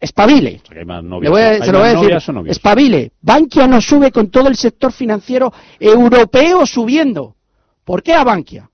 espabile. 0.00 0.60
O 0.64 0.68
sea, 0.68 0.84
Le 1.20 1.28
voy 1.30 1.40
a- 1.42 1.64
se 1.64 1.72
lo 1.72 1.78
voy 1.80 1.88
a 1.88 1.90
decir. 1.92 2.10
Espabile. 2.52 3.12
Bankia 3.20 3.66
no 3.66 3.80
sube 3.80 4.10
con 4.12 4.30
todo 4.30 4.48
el 4.48 4.56
sector 4.56 4.92
financiero 4.92 5.52
europeo 5.78 6.64
subiendo. 6.66 7.36
¿Por 7.84 8.02
qué 8.02 8.14
a 8.14 8.24
Bankia? 8.24 8.70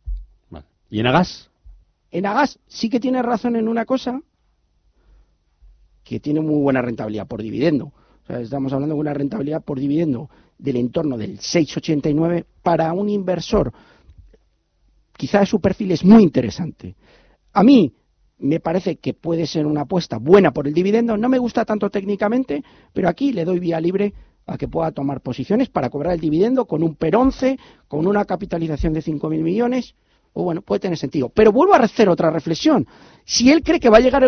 ¿Y 0.90 1.00
Enagas? 1.00 1.50
Enagas 2.10 2.58
sí 2.68 2.88
que 2.88 3.00
tiene 3.00 3.22
razón 3.22 3.56
en 3.56 3.66
una 3.66 3.84
cosa, 3.84 4.20
que 6.04 6.20
tiene 6.20 6.40
muy 6.40 6.60
buena 6.62 6.80
rentabilidad 6.82 7.26
por 7.26 7.42
dividendo. 7.42 7.86
O 7.86 8.26
sea, 8.26 8.38
estamos 8.40 8.72
hablando 8.72 8.94
de 8.94 9.00
una 9.00 9.14
rentabilidad 9.14 9.62
por 9.64 9.80
dividendo 9.80 10.30
del 10.58 10.76
entorno 10.76 11.16
del 11.16 11.38
6,89 11.38 12.44
para 12.62 12.92
un 12.92 13.08
inversor. 13.08 13.72
Quizás 15.16 15.48
su 15.48 15.60
perfil 15.60 15.92
es 15.92 16.04
muy 16.04 16.22
interesante. 16.22 16.96
A 17.52 17.62
mí 17.62 17.92
me 18.38 18.60
parece 18.60 18.96
que 18.96 19.14
puede 19.14 19.46
ser 19.46 19.66
una 19.66 19.82
apuesta 19.82 20.18
buena 20.18 20.52
por 20.52 20.66
el 20.66 20.74
dividendo. 20.74 21.16
No 21.16 21.28
me 21.28 21.38
gusta 21.38 21.64
tanto 21.64 21.90
técnicamente, 21.90 22.62
pero 22.92 23.08
aquí 23.08 23.32
le 23.32 23.44
doy 23.44 23.58
vía 23.58 23.80
libre 23.80 24.12
a 24.46 24.58
que 24.58 24.68
pueda 24.68 24.92
tomar 24.92 25.20
posiciones 25.20 25.68
para 25.68 25.88
cobrar 25.88 26.14
el 26.14 26.20
dividendo 26.20 26.66
con 26.66 26.82
un 26.82 26.96
PER 26.96 27.16
11, 27.16 27.58
con 27.88 28.06
una 28.06 28.24
capitalización 28.24 28.92
de 28.92 29.02
5.000 29.02 29.42
millones. 29.42 29.94
O 30.34 30.42
bueno, 30.42 30.62
puede 30.62 30.80
tener 30.80 30.98
sentido. 30.98 31.28
Pero 31.28 31.52
vuelvo 31.52 31.74
a 31.74 31.78
hacer 31.78 32.08
otra 32.08 32.30
reflexión. 32.30 32.86
Si 33.24 33.50
él 33.50 33.62
cree 33.62 33.78
que 33.78 33.88
va 33.88 33.98
a 33.98 34.00
llegar 34.00 34.20
el 34.20 34.22